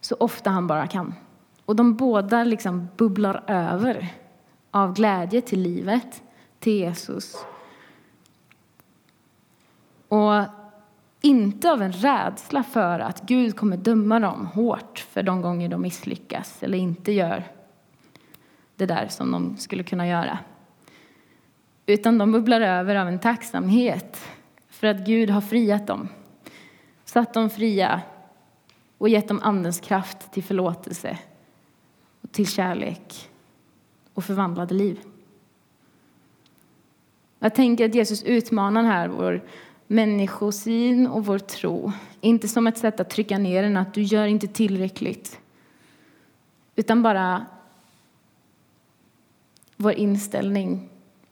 så 0.00 0.16
ofta 0.20 0.50
han 0.50 0.66
bara 0.66 0.86
kan. 0.86 1.14
Och 1.64 1.76
de 1.76 1.94
båda 1.94 2.44
liksom 2.44 2.88
bubblar 2.96 3.44
över 3.46 4.08
av 4.70 4.94
glädje 4.94 5.40
till 5.40 5.60
livet, 5.60 6.22
till 6.58 6.72
Jesus. 6.72 7.36
Och 10.08 10.44
inte 11.20 11.72
av 11.72 11.82
en 11.82 11.92
rädsla 11.92 12.62
för 12.62 13.00
att 13.00 13.20
Gud 13.20 13.56
kommer 13.56 13.76
döma 13.76 14.20
dem 14.20 14.46
hårt 14.46 14.98
för 14.98 15.22
de 15.22 15.42
gånger 15.42 15.68
de 15.68 15.82
misslyckas 15.82 16.62
eller 16.62 16.78
inte 16.78 17.12
gör 17.12 17.44
det 18.76 18.86
där 18.86 19.08
som 19.08 19.30
de 19.30 19.56
skulle 19.56 19.82
kunna 19.82 20.08
göra. 20.08 20.38
Utan 21.86 22.18
de 22.18 22.32
bubblar 22.32 22.60
över 22.60 22.96
av 22.96 23.08
en 23.08 23.18
tacksamhet 23.18 24.20
för 24.68 24.86
att 24.86 25.06
Gud 25.06 25.30
har 25.30 25.40
friat 25.40 25.86
dem. 25.86 26.08
Satt 27.04 27.34
dem 27.34 27.50
fria 27.50 28.02
och 28.98 29.08
gett 29.08 29.28
dem 29.28 29.40
Andens 29.42 29.80
kraft 29.80 30.32
till 30.32 30.42
förlåtelse 30.42 31.18
och 32.20 32.32
till 32.32 32.46
kärlek 32.46 33.28
och 34.14 34.24
förvandlade 34.24 34.74
liv. 34.74 35.00
Jag 37.38 37.54
tänker 37.54 37.88
att 37.88 37.94
Jesus 37.94 38.22
utmanar 38.22 38.82
här 38.82 39.08
vår 39.08 39.42
människosyn 39.86 41.06
och 41.06 41.26
vår 41.26 41.38
tro. 41.38 41.92
Inte 42.20 42.48
som 42.48 42.66
ett 42.66 42.78
sätt 42.78 43.00
att 43.00 43.10
trycka 43.10 43.38
ner 43.38 43.62
den, 43.62 43.76
att 43.76 43.94
du 43.94 44.02
gör 44.02 44.26
inte 44.26 44.46
tillräckligt. 44.46 45.40
Utan 46.76 47.02
bara 47.02 47.46
vår 49.76 49.92
inställning. 49.92 50.88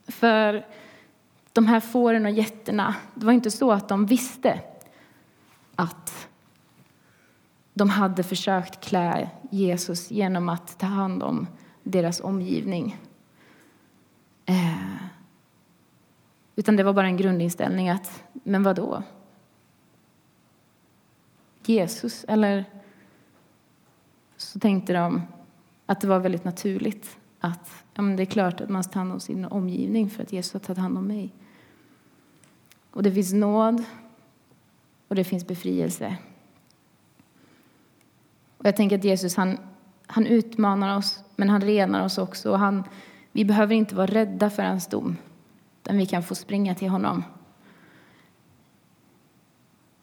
För 0.07 0.65
de 1.53 1.65
här 1.65 1.79
fåren 1.79 2.25
och 2.25 2.31
getterna, 2.31 2.95
det 3.15 3.25
var 3.25 3.33
inte 3.33 3.51
så 3.51 3.71
att 3.71 3.89
de 3.89 4.05
visste 4.05 4.61
att 5.75 6.27
de 7.73 7.89
hade 7.89 8.23
försökt 8.23 8.85
klä 8.85 9.29
Jesus 9.49 10.11
genom 10.11 10.49
att 10.49 10.79
ta 10.79 10.85
hand 10.85 11.23
om 11.23 11.47
deras 11.83 12.21
omgivning. 12.21 12.97
Eh, 14.45 14.95
utan 16.55 16.75
det 16.75 16.83
var 16.83 16.93
bara 16.93 17.07
en 17.07 17.17
grundinställning 17.17 17.89
att, 17.89 18.23
men 18.33 18.63
vad 18.63 18.75
då? 18.75 19.03
Jesus? 21.65 22.25
Eller 22.27 22.65
så 24.37 24.59
tänkte 24.59 24.93
de 24.93 25.21
att 25.85 26.01
det 26.01 26.07
var 26.07 26.19
väldigt 26.19 26.43
naturligt 26.43 27.17
att 27.43 27.83
ja, 27.93 28.01
men 28.01 28.15
det 28.15 28.23
är 28.23 28.25
klart 28.25 28.61
att 28.61 28.69
man 28.69 28.83
ska 28.83 28.93
ta 28.93 28.99
hand 28.99 29.11
om 29.11 29.19
sin 29.19 29.45
omgivning 29.45 30.09
för 30.09 30.23
att 30.23 30.33
Jesus 30.33 30.53
har 30.53 30.59
tagit 30.59 30.77
hand 30.77 30.97
om 30.97 31.07
mig. 31.07 31.33
Och 32.91 33.03
det 33.03 33.11
finns 33.11 33.33
nåd 33.33 33.83
och 35.07 35.15
det 35.15 35.23
finns 35.23 35.47
befrielse. 35.47 36.17
Och 38.57 38.65
jag 38.65 38.75
tänker 38.75 38.97
att 38.97 39.03
Jesus 39.03 39.35
han, 39.35 39.57
han 40.07 40.25
utmanar 40.25 40.97
oss, 40.97 41.23
men 41.35 41.49
han 41.49 41.61
renar 41.61 42.05
oss 42.05 42.17
också. 42.17 42.51
Och 42.51 42.59
han, 42.59 42.83
vi 43.31 43.45
behöver 43.45 43.75
inte 43.75 43.95
vara 43.95 44.07
rädda 44.07 44.49
för 44.49 44.63
hans 44.63 44.87
dom, 44.87 45.17
utan 45.81 45.97
vi 45.97 46.05
kan 46.05 46.23
få 46.23 46.35
springa 46.35 46.75
till 46.75 46.89
honom. 46.89 47.23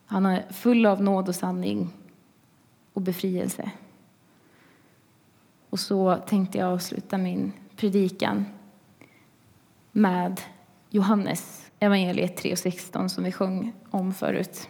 Han 0.07 0.27
är 0.27 0.53
full 0.53 0.87
av 0.87 1.03
nåd 1.03 1.29
och 1.29 1.35
sanning 1.35 1.93
och 2.93 3.03
befrielse. 3.03 3.71
Och 5.71 5.81
så 5.81 6.17
tänkte 6.17 6.59
jag 6.59 6.73
avsluta 6.73 7.19
min 7.19 7.53
predikan 7.77 8.47
med 9.93 10.41
Johannes 10.91 11.71
evangeliet 11.79 12.43
3.16 12.43 13.09
som 13.09 13.25
vi 13.25 13.33
sjöng 13.33 13.73
om 13.91 14.15
förut. 14.15 14.69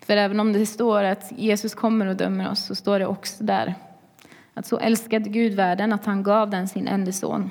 För 0.00 0.16
även 0.16 0.40
om 0.40 0.52
det 0.52 0.66
står 0.66 1.04
att 1.04 1.32
Jesus 1.36 1.74
kommer 1.74 2.06
och 2.06 2.16
dömer 2.16 2.50
oss 2.50 2.64
så 2.64 2.74
står 2.74 2.98
det 2.98 3.06
också 3.06 3.44
där 3.44 3.74
att 4.54 4.66
så 4.66 4.78
älskade 4.78 5.30
Gud 5.30 5.54
världen 5.54 5.92
att 5.92 6.04
han 6.04 6.22
gav 6.22 6.50
den 6.50 6.68
sin 6.68 6.88
enda 6.88 7.12
son 7.12 7.50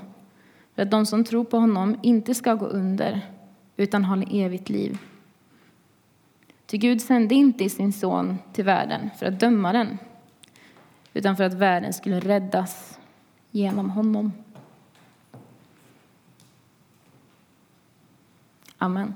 för 0.75 0.81
att 0.81 0.91
de 0.91 1.05
som 1.05 1.23
tror 1.23 1.43
på 1.43 1.57
honom 1.57 1.99
inte 2.03 2.36
ska 2.36 2.53
gå 2.53 2.65
under 2.65 3.21
utan 3.77 4.05
ha 4.05 4.23
evigt 4.31 4.69
liv. 4.69 4.97
Ty 6.71 6.77
Gud 6.77 7.01
sände 7.01 7.36
inte 7.36 7.69
sin 7.69 7.93
son 7.93 8.38
till 8.53 8.65
världen 8.65 9.10
för 9.17 9.25
att 9.25 9.39
döma 9.39 9.73
den 9.73 9.97
utan 11.13 11.38
för 11.38 11.43
att 11.43 11.53
världen 11.53 11.93
skulle 11.93 12.19
räddas 12.19 12.99
genom 13.51 13.89
honom. 13.89 14.31
Amen. 18.77 19.15